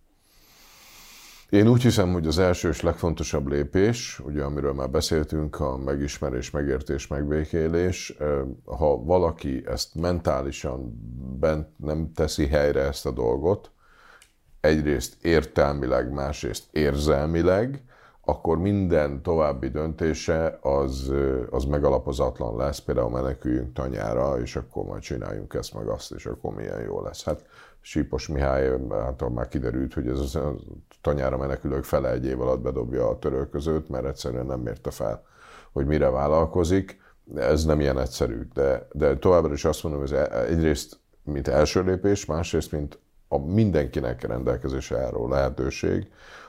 Én 1.50 1.68
úgy 1.68 1.82
hiszem, 1.82 2.14
hogy 2.14 2.28
az 2.28 2.38
első 2.38 2.70
és 2.70 2.82
legfontosabb 2.82 3.48
lépés, 3.48 4.20
ugye 4.20 4.44
amiről 4.44 4.74
már 4.74 4.90
beszéltünk, 4.90 5.60
a 5.60 5.78
megismerés, 5.78 6.52
megértés, 6.52 7.08
megbékélés, 7.08 8.18
ha 8.66 9.04
valaki 9.04 9.64
ezt 9.68 9.96
mentálisan 9.96 11.00
bent 11.40 11.68
nem 11.78 12.12
teszi 12.16 12.48
helyre 12.48 12.82
ezt 12.82 13.06
a 13.06 13.12
dolgot, 13.12 13.72
egyrészt 14.62 15.26
értelmileg, 15.26 16.12
másrészt 16.12 16.64
érzelmileg, 16.72 17.84
akkor 18.26 18.58
minden 18.58 19.22
további 19.22 19.70
döntése 19.70 20.60
az, 20.62 21.12
az 21.50 21.64
megalapozatlan 21.64 22.58
lesz, 22.58 22.80
például 22.80 23.10
meneküljünk 23.10 23.74
tanyára, 23.74 24.42
és 24.42 24.56
akkor 24.56 24.86
majd 24.86 25.02
csináljunk 25.02 25.54
ezt 25.54 25.74
meg 25.74 25.88
azt, 25.88 26.12
és 26.12 26.26
akkor 26.26 26.54
milyen 26.54 26.82
jó 26.82 27.02
lesz. 27.02 27.24
Hát 27.24 27.46
Sípos 27.89 28.28
Mihály 28.28 28.71
által 28.89 29.30
már 29.30 29.47
kiderült, 29.47 29.93
hogy 29.93 30.08
ez 30.08 30.36
a 30.36 30.56
tanyára 31.02 31.38
menekülők 31.38 31.84
fele 31.84 32.12
egy 32.12 32.26
év 32.26 32.41
alatt 32.41 32.60
bedobja 32.60 33.10
a 33.10 33.19
törölközőt, 33.19 33.89
mert 33.89 34.06
egyszerűen 34.06 34.45
nem 34.45 34.60
mérte 34.60 34.91
fel, 34.91 35.23
hogy 35.71 35.86
mire 35.86 36.10
vállalkozik. 36.10 37.00
Ez 37.36 37.65
nem 37.65 37.80
ilyen 37.80 38.00
egyszerű, 38.00 38.47
de, 38.54 38.88
de 38.91 39.17
továbbra 39.17 39.54
is 39.54 39.65
azt 39.65 39.84
mondom, 39.84 40.02
hogy 40.02 40.13
ez 40.13 40.28
egyrészt, 40.30 41.00
mint 41.23 41.47
első 41.47 41.84
lépés, 41.84 42.26
másrészt, 42.26 42.71
mint 42.71 43.00
a 43.28 43.38
mindenkinek 43.38 44.28
rendelkezésre 44.28 44.97
álló 44.97 45.28
lehetőség, 45.28 46.08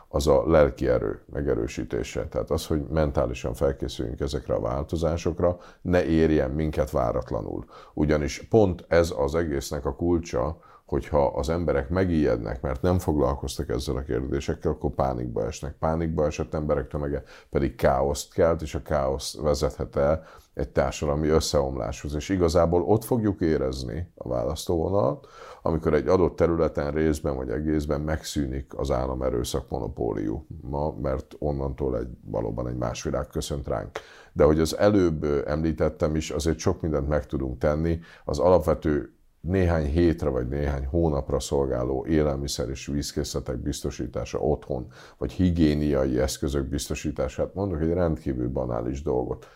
az 0.09 0.27
a 0.27 0.47
lelki 0.47 0.89
erő 0.89 1.21
megerősítése. 1.33 2.27
Tehát 2.29 2.51
az, 2.51 2.67
hogy 2.67 2.83
mentálisan 2.91 3.55
felkészüljünk 3.55 4.21
ezekre 4.21 4.55
a 4.55 4.61
változásokra, 4.61 5.59
ne 5.81 6.05
érjen 6.05 6.51
minket 6.51 6.91
váratlanul. 6.91 7.65
Ugyanis 7.95 8.47
pont 8.51 8.85
ez 8.89 9.15
az 9.17 9.35
egésznek 9.35 9.85
a 9.85 9.95
kulcsa, 9.95 10.67
hogyha 10.89 11.27
az 11.27 11.49
emberek 11.49 11.89
megijednek, 11.89 12.61
mert 12.61 12.83
nem 12.83 12.99
foglalkoztak 12.99 13.69
ezzel 13.69 13.97
a 13.97 14.03
kérdésekkel, 14.03 14.71
akkor 14.71 14.91
pánikba 14.91 15.47
esnek. 15.47 15.75
Pánikba 15.79 16.27
esett 16.27 16.55
emberek 16.55 16.89
tömege 16.89 17.23
pedig 17.51 17.75
káoszt 17.75 18.33
kelt, 18.33 18.63
és 18.63 18.75
a 18.75 18.83
káosz 18.83 19.37
vezethet 19.43 19.97
el 19.97 20.25
egy 20.55 20.69
társadalmi 20.69 21.29
összeomláshoz. 21.29 22.15
És 22.15 22.29
igazából 22.29 22.83
ott 22.83 23.05
fogjuk 23.05 23.41
érezni 23.41 24.13
a 24.15 24.29
választóvonalat, 24.29 25.27
amikor 25.63 25.95
egy 25.95 26.09
adott 26.09 26.37
területen, 26.37 26.93
részben 26.93 27.37
vagy 27.37 27.51
egészben 27.51 28.01
megszűnik 28.01 28.79
az 28.79 28.91
állam 28.91 29.23
erőszak 29.23 29.71
monopóliuma, 29.71 30.95
mert 31.03 31.35
onnantól 31.39 31.99
egy, 31.99 32.09
valóban 32.25 32.69
egy 32.69 32.77
más 32.77 33.03
világ 33.03 33.27
köszönt 33.27 33.69
ránk. 33.69 33.91
De 34.33 34.45
hogy 34.45 34.61
az 34.61 34.77
előbb 34.77 35.25
említettem 35.47 36.17
is, 36.17 36.31
azért 36.31 36.59
sok 36.59 36.81
mindent 36.81 37.09
meg 37.09 37.27
tudunk 37.27 37.59
tenni. 37.59 37.99
Az 38.25 38.39
alapvető 38.39 39.18
néhány 39.41 39.87
hétre 39.87 40.29
vagy 40.29 40.49
néhány 40.49 40.87
hónapra 40.87 41.41
szolgáló 41.41 42.07
élelmiszer 42.07 42.69
és 42.69 42.87
vízkészletek 42.87 43.57
biztosítása 43.57 44.39
otthon, 44.39 44.87
vagy 45.19 45.33
higiéniai 45.33 46.19
eszközök 46.19 46.69
biztosítását, 46.69 47.55
mondok 47.55 47.81
egy 47.81 47.93
rendkívül 47.93 48.49
banális 48.49 49.03
dolgot. 49.03 49.47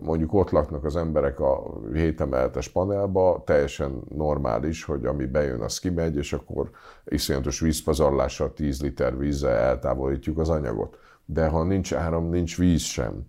Mondjuk 0.00 0.34
ott 0.34 0.50
laknak 0.50 0.84
az 0.84 0.96
emberek 0.96 1.40
a 1.40 1.80
hétemeletes 1.92 2.68
panelba, 2.68 3.42
teljesen 3.46 4.02
normális, 4.08 4.84
hogy 4.84 5.06
ami 5.06 5.26
bejön, 5.26 5.60
az 5.60 5.78
kimegy, 5.78 6.16
és 6.16 6.32
akkor 6.32 6.70
iszonyatos 7.04 7.60
vízpazarlással 7.60 8.52
10 8.52 8.82
liter 8.82 9.18
vízzel 9.18 9.56
eltávolítjuk 9.56 10.38
az 10.38 10.48
anyagot. 10.48 10.98
De 11.24 11.46
ha 11.46 11.62
nincs 11.62 11.94
áram, 11.94 12.28
nincs 12.28 12.58
víz 12.58 12.82
sem 12.82 13.26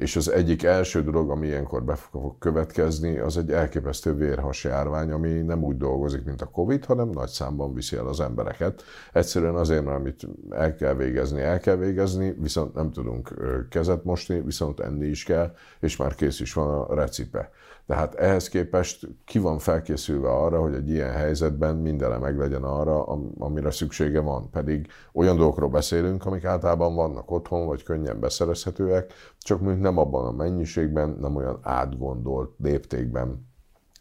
és 0.00 0.16
az 0.16 0.30
egyik 0.30 0.62
első 0.62 1.02
dolog, 1.02 1.30
ami 1.30 1.46
ilyenkor 1.46 1.82
be 1.82 1.94
fog 1.94 2.38
következni, 2.38 3.18
az 3.18 3.36
egy 3.36 3.50
elképesztő 3.50 4.14
vérhas 4.14 4.64
járvány, 4.64 5.10
ami 5.10 5.28
nem 5.28 5.62
úgy 5.62 5.76
dolgozik, 5.76 6.24
mint 6.24 6.42
a 6.42 6.46
Covid, 6.46 6.84
hanem 6.84 7.08
nagy 7.08 7.28
számban 7.28 7.74
viszi 7.74 7.96
el 7.96 8.06
az 8.06 8.20
embereket. 8.20 8.82
Egyszerűen 9.12 9.54
azért, 9.54 9.84
mert 9.84 9.96
amit 9.96 10.26
el 10.50 10.74
kell 10.74 10.94
végezni, 10.94 11.40
el 11.40 11.60
kell 11.60 11.76
végezni, 11.76 12.36
viszont 12.38 12.74
nem 12.74 12.92
tudunk 12.92 13.34
kezet 13.70 14.04
mosni, 14.04 14.40
viszont 14.40 14.80
enni 14.80 15.06
is 15.06 15.24
kell, 15.24 15.52
és 15.80 15.96
már 15.96 16.14
kész 16.14 16.40
is 16.40 16.52
van 16.52 16.68
a 16.68 16.94
recipe. 16.94 17.50
Tehát 17.90 18.14
ehhez 18.14 18.48
képest 18.48 19.08
ki 19.24 19.38
van 19.38 19.58
felkészülve 19.58 20.30
arra, 20.30 20.60
hogy 20.60 20.74
egy 20.74 20.90
ilyen 20.90 21.12
helyzetben 21.12 21.76
mindene 21.76 22.16
meg 22.16 22.38
legyen 22.38 22.62
arra, 22.62 23.04
amire 23.38 23.70
szüksége 23.70 24.20
van. 24.20 24.50
Pedig 24.50 24.86
olyan 25.12 25.36
dolgokról 25.36 25.68
beszélünk, 25.68 26.26
amik 26.26 26.44
általában 26.44 26.94
vannak 26.94 27.30
otthon, 27.30 27.66
vagy 27.66 27.82
könnyen 27.82 28.20
beszerezhetőek, 28.20 29.12
csak 29.38 29.60
mondjuk 29.60 29.82
nem 29.82 29.89
abban 29.98 30.26
a 30.26 30.32
mennyiségben, 30.32 31.16
nem 31.20 31.36
olyan 31.36 31.58
átgondolt 31.62 32.54
léptékben 32.58 33.49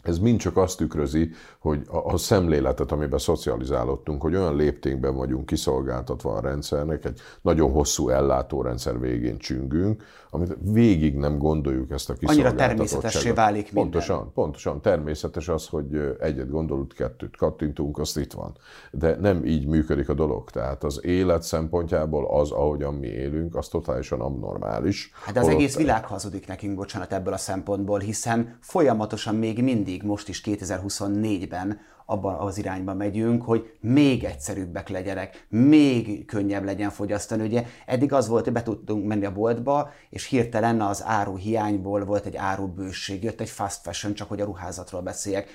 ez 0.10 0.20
mind 0.20 0.40
csak 0.40 0.58
azt 0.58 0.78
tükrözi, 0.78 1.30
hogy 1.60 1.82
a, 1.88 1.98
a 1.98 2.18
szemléletet, 2.18 2.92
amiben 2.92 3.20
szocializálódtunk, 3.20 4.22
hogy 4.22 4.36
olyan 4.36 4.56
léptékben 4.56 5.16
vagyunk 5.16 5.46
kiszolgáltatva 5.46 6.36
a 6.36 6.42
rendszernek, 6.42 7.06
egy 7.06 7.20
nagyon 7.42 7.72
hosszú 7.72 8.10
ellátórendszer 8.10 9.00
végén 9.00 9.38
csüngünk, 9.38 10.04
amit 10.30 10.58
végig 10.62 11.16
nem 11.16 11.38
gondoljuk 11.38 11.92
ezt 11.92 12.10
a 12.10 12.14
kiszolgáltatottságot. 12.14 12.62
Annyira 12.62 12.76
természetessé 12.76 13.32
válik 13.32 13.74
minden. 13.74 13.84
Pontosan, 13.84 14.32
pontosan. 14.34 14.82
Természetes 14.82 15.48
az, 15.48 15.68
hogy 15.68 16.16
egyet 16.20 16.50
gondolunk, 16.50 16.94
kettőt 16.94 17.38
kattintunk, 17.38 17.98
azt 17.98 18.18
itt 18.18 18.34
van. 18.34 18.58
De 18.92 19.16
nem 19.20 19.46
így 19.46 19.68
működik 19.68 20.10
a 20.10 20.14
dolog. 20.14 20.50
Tehát 20.50 20.84
az 20.84 21.06
élet 21.06 21.44
szempontjából 21.44 22.28
az, 22.40 22.52
ahogyan 22.52 22.94
mi 22.94 23.08
élünk, 23.08 23.56
az 23.56 23.68
totálisan 23.68 24.22
abnormális. 24.22 25.12
Hát 25.26 25.34
de 25.34 25.40
az 25.40 25.48
egész 25.48 25.78
világ 25.78 26.06
hazudik 26.06 26.48
nekünk, 26.48 26.76
bocsánat, 26.76 27.14
ebből 27.14 27.34
a 27.34 27.38
szempontból, 27.38 28.00
hiszen 28.00 28.58
folyamatosan 28.62 29.36
még 29.36 29.64
mindig, 29.64 29.99
most 30.04 30.30
is 30.30 30.42
2024-ben 30.46 31.80
abban 32.06 32.36
az 32.36 32.58
irányba 32.58 32.94
megyünk, 32.94 33.44
hogy 33.44 33.78
még 33.80 34.24
egyszerűbbek 34.24 34.90
legyenek, 34.90 35.46
még 35.50 36.26
könnyebb 36.26 36.64
legyen 36.64 36.90
fogyasztani. 36.90 37.44
Ugye 37.44 37.66
eddig 37.86 38.14
az 38.14 38.28
volt, 38.28 38.44
hogy 38.44 38.54
be 38.54 38.64
tudtunk 38.64 39.06
menni 39.06 39.26
a 39.26 39.32
boltba, 39.32 39.90
és 40.10 40.26
hirtelen 40.26 40.82
az 40.82 41.04
áru 41.06 41.36
hiányból 41.36 42.06
volt 42.06 42.26
egy 42.26 42.36
árubőség, 42.36 43.24
jött 43.24 43.42
egy 43.42 43.50
fast 43.50 43.82
fashion, 43.82 44.14
csak 44.14 44.28
hogy 44.30 44.42
a 44.42 44.46
ruházatról 44.46 45.02
beszéljek. 45.02 45.50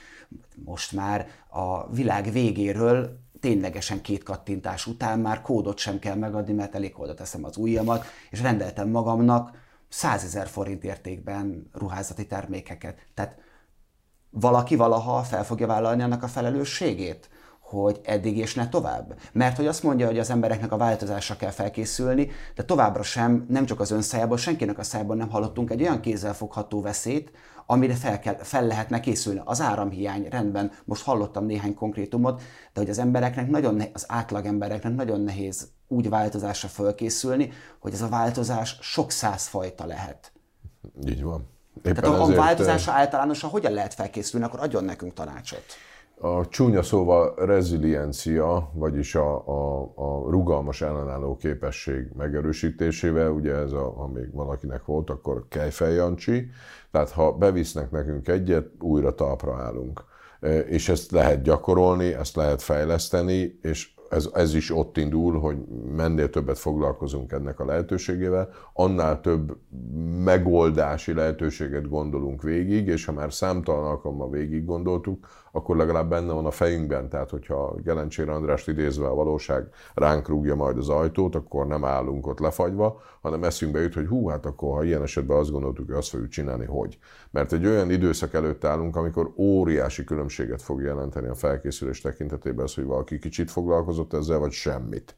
Most 0.64 0.92
már 0.92 1.26
a 1.48 1.92
világ 1.92 2.32
végéről 2.32 3.18
ténylegesen 3.40 4.00
két 4.00 4.22
kattintás 4.22 4.86
után 4.86 5.18
már 5.18 5.42
kódot 5.42 5.78
sem 5.78 5.98
kell 5.98 6.16
megadni, 6.16 6.52
mert 6.52 6.74
elég 6.74 6.92
kódot 6.92 7.16
teszem 7.16 7.44
az 7.44 7.56
ujjamat, 7.56 8.04
és 8.30 8.40
rendeltem 8.40 8.88
magamnak 8.88 9.50
100 9.88 10.24
ezer 10.24 10.46
forint 10.46 10.84
értékben 10.84 11.70
ruházati 11.72 12.26
termékeket. 12.26 12.98
Tehát 13.14 13.38
valaki 14.40 14.76
valaha 14.76 15.22
fel 15.22 15.44
fogja 15.44 15.66
vállalni 15.66 16.02
annak 16.02 16.22
a 16.22 16.28
felelősségét? 16.28 17.28
hogy 17.74 18.00
eddig 18.04 18.36
és 18.36 18.54
ne 18.54 18.68
tovább. 18.68 19.18
Mert 19.32 19.56
hogy 19.56 19.66
azt 19.66 19.82
mondja, 19.82 20.06
hogy 20.06 20.18
az 20.18 20.30
embereknek 20.30 20.72
a 20.72 20.76
változásra 20.76 21.36
kell 21.36 21.50
felkészülni, 21.50 22.30
de 22.54 22.62
továbbra 22.62 23.02
sem, 23.02 23.46
nem 23.48 23.66
csak 23.66 23.80
az 23.80 23.90
ön 23.90 24.02
szájából, 24.02 24.36
senkinek 24.36 24.78
a 24.78 24.82
szájából 24.82 25.16
nem 25.16 25.30
hallottunk 25.30 25.70
egy 25.70 25.80
olyan 25.80 26.00
kézzelfogható 26.00 26.80
veszélyt, 26.80 27.32
amire 27.66 27.94
fel, 27.94 28.18
kell, 28.18 28.34
fel 28.34 28.66
lehetne 28.66 29.00
készülni. 29.00 29.40
Az 29.44 29.60
áramhiány, 29.60 30.26
rendben, 30.30 30.72
most 30.84 31.02
hallottam 31.02 31.46
néhány 31.46 31.74
konkrétumot, 31.74 32.42
de 32.72 32.80
hogy 32.80 32.90
az 32.90 32.98
embereknek 32.98 33.48
nagyon 33.48 33.74
nehéz, 33.74 33.92
az 33.94 34.04
átlag 34.08 34.46
embereknek 34.46 34.94
nagyon 34.94 35.20
nehéz 35.20 35.68
úgy 35.88 36.08
változásra 36.08 36.68
felkészülni, 36.68 37.52
hogy 37.80 37.92
ez 37.92 38.02
a 38.02 38.08
változás 38.08 38.78
sok 38.80 39.10
száz 39.10 39.46
fajta 39.46 39.86
lehet. 39.86 40.32
Így 41.06 41.22
van. 41.22 41.53
Éppen 41.84 42.02
Tehát 42.02 42.20
a, 42.20 42.22
a 42.24 42.34
változásra 42.34 42.92
általánosan 42.92 43.50
hogyan 43.50 43.72
lehet 43.72 43.94
felkészülni, 43.94 44.46
akkor 44.46 44.60
adjon 44.60 44.84
nekünk 44.84 45.12
tanácsot. 45.12 45.64
A 46.20 46.48
csúnya 46.48 46.82
szóval 46.82 47.34
reziliencia, 47.36 48.70
vagyis 48.72 49.14
a, 49.14 49.48
a, 49.48 49.82
a 49.94 50.30
rugalmas 50.30 50.80
ellenálló 50.80 51.36
képesség 51.36 52.08
megerősítésével, 52.16 53.30
ugye 53.30 53.54
ez 53.54 53.72
a, 53.72 53.92
ha 53.96 54.06
még 54.06 54.32
valakinek 54.32 54.84
volt, 54.84 55.10
akkor 55.10 55.44
Kejfej 55.48 56.00
tehát 56.90 57.10
ha 57.10 57.32
bevisznek 57.32 57.90
nekünk 57.90 58.28
egyet, 58.28 58.66
újra 58.80 59.14
talpra 59.14 59.56
állunk. 59.56 60.04
És 60.66 60.88
ezt 60.88 61.10
lehet 61.10 61.42
gyakorolni, 61.42 62.14
ezt 62.14 62.36
lehet 62.36 62.62
fejleszteni, 62.62 63.58
és 63.62 63.93
ez, 64.14 64.30
ez 64.32 64.54
is 64.54 64.70
ott 64.70 64.96
indul, 64.96 65.38
hogy 65.38 65.56
mennél 65.96 66.30
többet 66.30 66.58
foglalkozunk 66.58 67.32
ennek 67.32 67.60
a 67.60 67.64
lehetőségével, 67.64 68.48
annál 68.72 69.20
több 69.20 69.56
megoldási 70.24 71.12
lehetőséget 71.12 71.88
gondolunk 71.88 72.42
végig, 72.42 72.86
és 72.86 73.04
ha 73.04 73.12
már 73.12 73.32
számtalan 73.32 73.84
alkalommal 73.84 74.30
végig 74.30 74.64
gondoltuk, 74.64 75.26
akkor 75.56 75.76
legalább 75.76 76.08
benne 76.08 76.32
van 76.32 76.46
a 76.46 76.50
fejünkben, 76.50 77.08
tehát 77.08 77.30
hogyha 77.30 77.74
Gelencsér 77.84 78.28
Andrást 78.28 78.68
idézve 78.68 79.06
a 79.06 79.14
valóság 79.14 79.68
ránk 79.94 80.28
rúgja 80.28 80.54
majd 80.54 80.78
az 80.78 80.88
ajtót, 80.88 81.34
akkor 81.34 81.66
nem 81.66 81.84
állunk 81.84 82.26
ott 82.26 82.38
lefagyva, 82.38 83.00
hanem 83.20 83.44
eszünkbe 83.44 83.80
jut, 83.80 83.94
hogy 83.94 84.06
hú, 84.06 84.28
hát 84.28 84.46
akkor 84.46 84.74
ha 84.74 84.84
ilyen 84.84 85.02
esetben 85.02 85.36
azt 85.36 85.50
gondoltuk, 85.50 85.86
hogy 85.86 85.96
azt 85.96 86.08
fogjuk 86.08 86.28
csinálni, 86.28 86.64
hogy. 86.64 86.98
Mert 87.30 87.52
egy 87.52 87.66
olyan 87.66 87.90
időszak 87.90 88.34
előtt 88.34 88.64
állunk, 88.64 88.96
amikor 88.96 89.32
óriási 89.36 90.04
különbséget 90.04 90.62
fog 90.62 90.82
jelenteni 90.82 91.28
a 91.28 91.34
felkészülés 91.34 92.00
tekintetében 92.00 92.64
az, 92.64 92.74
hogy 92.74 92.84
valaki 92.84 93.18
kicsit 93.18 93.50
foglalkozott 93.50 94.12
ezzel, 94.12 94.38
vagy 94.38 94.52
semmit. 94.52 95.16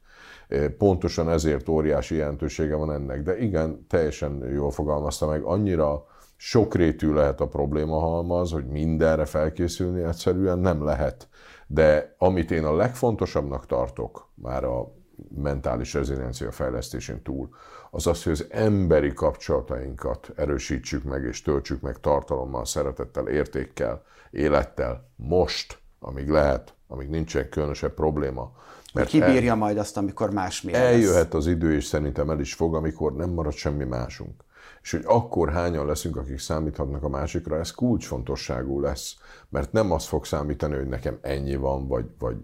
Pontosan 0.77 1.29
ezért 1.29 1.69
óriási 1.69 2.15
jelentősége 2.15 2.75
van 2.75 2.91
ennek. 2.91 3.21
De 3.21 3.37
igen, 3.37 3.85
teljesen 3.89 4.49
jól 4.53 4.71
fogalmazta 4.71 5.27
meg, 5.27 5.43
annyira 5.43 6.05
sokrétű 6.37 7.13
lehet 7.13 7.41
a 7.41 7.47
probléma 7.47 7.99
halmaz, 7.99 8.51
hogy 8.51 8.65
mindenre 8.65 9.25
felkészülni 9.25 10.03
egyszerűen 10.03 10.59
nem 10.59 10.83
lehet. 10.83 11.27
De 11.67 12.15
amit 12.17 12.51
én 12.51 12.65
a 12.65 12.75
legfontosabbnak 12.75 13.65
tartok, 13.65 14.29
már 14.33 14.63
a 14.63 14.91
mentális 15.35 15.93
reziliencia 15.93 16.51
fejlesztésén 16.51 17.21
túl, 17.21 17.49
az 17.91 18.07
az, 18.07 18.23
hogy 18.23 18.31
az 18.31 18.45
emberi 18.49 19.13
kapcsolatainkat 19.13 20.31
erősítsük 20.35 21.03
meg 21.03 21.23
és 21.23 21.41
töltsük 21.41 21.81
meg 21.81 21.99
tartalommal, 21.99 22.65
szeretettel, 22.65 23.27
értékkel, 23.27 24.03
élettel, 24.31 25.09
most, 25.15 25.79
amíg 25.99 26.29
lehet, 26.29 26.73
amíg 26.87 27.09
nincsen 27.09 27.49
különösebb 27.49 27.93
probléma. 27.93 28.51
Mert 28.93 29.09
Ki 29.09 29.19
bírja 29.19 29.51
el, 29.51 29.55
majd 29.55 29.77
azt, 29.77 29.97
amikor 29.97 30.33
más 30.33 30.61
mi 30.61 30.73
Eljöhet 30.73 31.33
lesz. 31.33 31.33
az 31.33 31.47
idő, 31.47 31.73
és 31.73 31.85
szerintem 31.85 32.29
el 32.29 32.39
is 32.39 32.53
fog, 32.53 32.75
amikor 32.75 33.15
nem 33.15 33.29
marad 33.29 33.53
semmi 33.53 33.83
másunk 33.83 34.45
és 34.87 34.93
hogy 34.93 35.03
akkor 35.05 35.49
hányan 35.49 35.85
leszünk, 35.85 36.17
akik 36.17 36.39
számíthatnak 36.39 37.03
a 37.03 37.09
másikra, 37.09 37.57
ez 37.57 37.71
kulcsfontosságú 37.71 38.79
lesz, 38.79 39.15
mert 39.49 39.71
nem 39.71 39.91
az 39.91 40.05
fog 40.05 40.25
számítani, 40.25 40.75
hogy 40.75 40.87
nekem 40.87 41.17
ennyi 41.21 41.55
van, 41.55 41.87
vagy, 41.87 42.05
vagy 42.19 42.37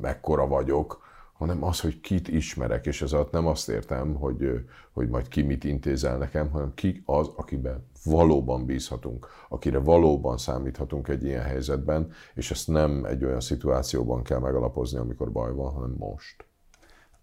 mekkora 0.00 0.46
vagyok, 0.46 1.02
hanem 1.32 1.64
az, 1.64 1.80
hogy 1.80 2.00
kit 2.00 2.28
ismerek, 2.28 2.86
és 2.86 3.02
ez 3.02 3.12
alatt 3.12 3.30
nem 3.30 3.46
azt 3.46 3.68
értem, 3.68 4.14
hogy, 4.14 4.66
hogy 4.92 5.08
majd 5.08 5.28
ki 5.28 5.42
mit 5.42 5.64
intézel 5.64 6.18
nekem, 6.18 6.50
hanem 6.50 6.74
ki 6.74 7.02
az, 7.06 7.30
akiben 7.36 7.86
valóban 8.04 8.64
bízhatunk, 8.64 9.26
akire 9.48 9.78
valóban 9.78 10.38
számíthatunk 10.38 11.08
egy 11.08 11.24
ilyen 11.24 11.42
helyzetben, 11.42 12.12
és 12.34 12.50
ezt 12.50 12.68
nem 12.68 13.04
egy 13.04 13.24
olyan 13.24 13.40
szituációban 13.40 14.22
kell 14.22 14.38
megalapozni, 14.38 14.98
amikor 14.98 15.32
baj 15.32 15.52
van, 15.52 15.72
hanem 15.72 15.94
most 15.98 16.47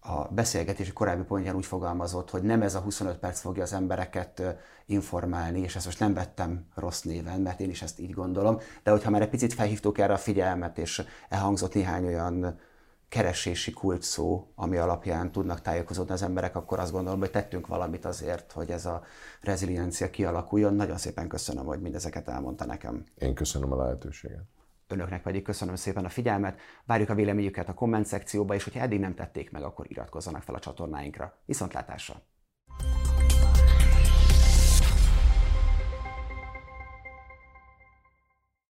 a 0.06 0.28
beszélgetési 0.30 0.92
korábbi 0.92 1.22
pontján 1.22 1.54
úgy 1.54 1.66
fogalmazott, 1.66 2.30
hogy 2.30 2.42
nem 2.42 2.62
ez 2.62 2.74
a 2.74 2.80
25 2.80 3.18
perc 3.18 3.40
fogja 3.40 3.62
az 3.62 3.72
embereket 3.72 4.42
informálni, 4.86 5.60
és 5.60 5.76
ezt 5.76 5.84
most 5.84 6.00
nem 6.00 6.14
vettem 6.14 6.66
rossz 6.74 7.02
néven, 7.02 7.40
mert 7.40 7.60
én 7.60 7.70
is 7.70 7.82
ezt 7.82 7.98
így 7.98 8.10
gondolom, 8.10 8.58
de 8.82 8.90
hogyha 8.90 9.10
már 9.10 9.22
egy 9.22 9.28
picit 9.28 9.54
felhívtuk 9.54 9.98
erre 9.98 10.12
a 10.12 10.18
figyelmet, 10.18 10.78
és 10.78 11.02
elhangzott 11.28 11.74
néhány 11.74 12.06
olyan 12.06 12.58
keresési 13.08 13.72
kult 13.72 14.18
ami 14.54 14.76
alapján 14.76 15.32
tudnak 15.32 15.60
tájékozódni 15.60 16.12
az 16.12 16.22
emberek, 16.22 16.56
akkor 16.56 16.78
azt 16.78 16.92
gondolom, 16.92 17.18
hogy 17.18 17.30
tettünk 17.30 17.66
valamit 17.66 18.04
azért, 18.04 18.52
hogy 18.52 18.70
ez 18.70 18.86
a 18.86 19.02
reziliencia 19.40 20.10
kialakuljon. 20.10 20.74
Nagyon 20.74 20.96
szépen 20.96 21.28
köszönöm, 21.28 21.64
hogy 21.64 21.80
mindezeket 21.80 22.28
elmondta 22.28 22.64
nekem. 22.64 23.04
Én 23.18 23.34
köszönöm 23.34 23.72
a 23.72 23.76
lehetőséget. 23.76 24.44
Önöknek 24.88 25.22
pedig 25.22 25.42
köszönöm 25.42 25.74
szépen 25.74 26.04
a 26.04 26.08
figyelmet, 26.08 26.60
várjuk 26.84 27.08
a 27.08 27.14
véleményüket 27.14 27.68
a 27.68 27.74
komment 27.74 28.06
szekcióba, 28.06 28.54
és 28.54 28.64
hogyha 28.64 28.80
eddig 28.80 29.00
nem 29.00 29.14
tették 29.14 29.50
meg, 29.50 29.62
akkor 29.62 29.86
iratkozzanak 29.88 30.42
fel 30.42 30.54
a 30.54 30.58
csatornáinkra. 30.58 31.38
Viszontlátásra! 31.44 32.22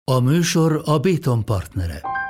A 0.04 0.20
műsor 0.20 0.82
a 0.84 0.98
Béton 0.98 1.44
partnere. 1.44 2.21